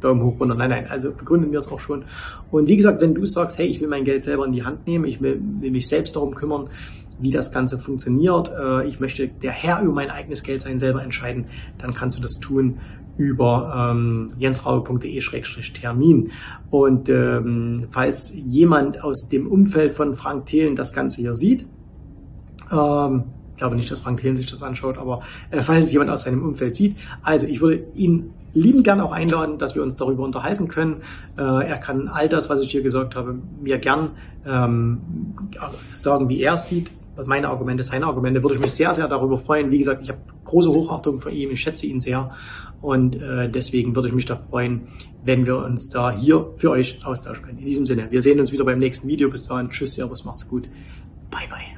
Daumen 0.00 0.22
hoch 0.22 0.38
runter. 0.38 0.54
Nein, 0.54 0.70
nein, 0.70 0.86
also 0.88 1.10
begründet 1.10 1.50
mir 1.50 1.58
es 1.58 1.68
auch 1.68 1.80
schon. 1.80 2.04
Und 2.52 2.68
wie 2.68 2.76
gesagt, 2.76 3.00
wenn 3.00 3.14
du 3.14 3.24
sagst, 3.24 3.58
hey, 3.58 3.66
ich 3.66 3.80
will 3.80 3.88
mein 3.88 4.04
Geld 4.04 4.22
selber 4.22 4.46
in 4.46 4.52
die 4.52 4.64
Hand 4.64 4.86
nehmen, 4.86 5.06
ich 5.06 5.20
will, 5.20 5.40
will 5.60 5.72
mich 5.72 5.88
selbst 5.88 6.14
darum 6.14 6.34
kümmern, 6.34 6.68
wie 7.18 7.32
das 7.32 7.50
Ganze 7.50 7.78
funktioniert, 7.78 8.52
äh, 8.56 8.86
ich 8.86 9.00
möchte 9.00 9.26
der 9.26 9.50
Herr 9.50 9.82
über 9.82 9.92
mein 9.92 10.10
eigenes 10.10 10.42
Geld 10.42 10.60
sein, 10.60 10.78
selber 10.78 11.02
entscheiden, 11.02 11.46
dann 11.78 11.94
kannst 11.94 12.18
du 12.18 12.22
das 12.22 12.38
tun 12.40 12.78
über 13.16 13.92
ähm, 13.92 14.28
jensraube.de-termin. 14.38 16.30
Und 16.70 17.08
ähm, 17.08 17.86
falls 17.90 18.34
jemand 18.34 19.02
aus 19.02 19.30
dem 19.30 19.46
Umfeld 19.46 19.94
von 19.94 20.14
Frank 20.14 20.46
Thelen 20.46 20.76
das 20.76 20.92
Ganze 20.92 21.22
hier 21.22 21.34
sieht, 21.34 21.66
ähm, 22.70 23.24
ich 23.56 23.58
glaube 23.58 23.74
nicht, 23.74 23.90
dass 23.90 24.00
Frank 24.00 24.20
Thelen 24.20 24.36
sich 24.36 24.50
das 24.50 24.62
anschaut, 24.62 24.98
aber 24.98 25.22
äh, 25.50 25.62
falls 25.62 25.90
jemand 25.90 26.10
aus 26.10 26.24
seinem 26.24 26.44
Umfeld 26.44 26.74
sieht, 26.74 26.96
also 27.22 27.46
ich 27.46 27.62
würde 27.62 27.84
ihn 27.94 28.34
lieben 28.52 28.82
gern 28.82 29.00
auch 29.00 29.12
einladen, 29.12 29.56
dass 29.56 29.74
wir 29.74 29.82
uns 29.82 29.96
darüber 29.96 30.24
unterhalten 30.24 30.68
können. 30.68 30.96
Äh, 31.38 31.42
er 31.42 31.78
kann 31.78 32.08
all 32.08 32.28
das, 32.28 32.50
was 32.50 32.60
ich 32.60 32.70
hier 32.70 32.82
gesagt 32.82 33.16
habe, 33.16 33.38
mir 33.62 33.78
gern 33.78 34.10
ähm, 34.46 34.98
sagen, 35.94 36.28
wie 36.28 36.42
er 36.42 36.54
es 36.54 36.68
sieht 36.68 36.90
meine 37.24 37.48
Argumente, 37.48 37.82
seine 37.82 38.04
Argumente, 38.04 38.42
würde 38.42 38.56
ich 38.56 38.60
mich 38.60 38.72
sehr, 38.72 38.92
sehr 38.92 39.08
darüber 39.08 39.38
freuen. 39.38 39.70
Wie 39.70 39.78
gesagt, 39.78 40.02
ich 40.02 40.10
habe 40.10 40.20
große 40.44 40.68
Hochachtung 40.68 41.18
für 41.18 41.30
ihn, 41.30 41.50
ich 41.50 41.62
schätze 41.62 41.86
ihn 41.86 41.98
sehr 41.98 42.30
und 42.82 43.16
äh, 43.16 43.48
deswegen 43.48 43.96
würde 43.96 44.08
ich 44.08 44.14
mich 44.14 44.26
da 44.26 44.36
freuen, 44.36 44.88
wenn 45.24 45.46
wir 45.46 45.56
uns 45.56 45.88
da 45.88 46.10
hier 46.10 46.52
für 46.56 46.72
euch 46.72 47.04
austauschen 47.06 47.42
können. 47.42 47.58
In 47.58 47.64
diesem 47.64 47.86
Sinne, 47.86 48.08
wir 48.10 48.20
sehen 48.20 48.38
uns 48.38 48.52
wieder 48.52 48.64
beim 48.64 48.78
nächsten 48.78 49.08
Video. 49.08 49.30
Bis 49.30 49.44
dahin, 49.44 49.70
tschüss, 49.70 49.94
servus, 49.94 50.26
macht's 50.26 50.46
gut. 50.46 50.68
Bye, 51.30 51.48
bye. 51.48 51.75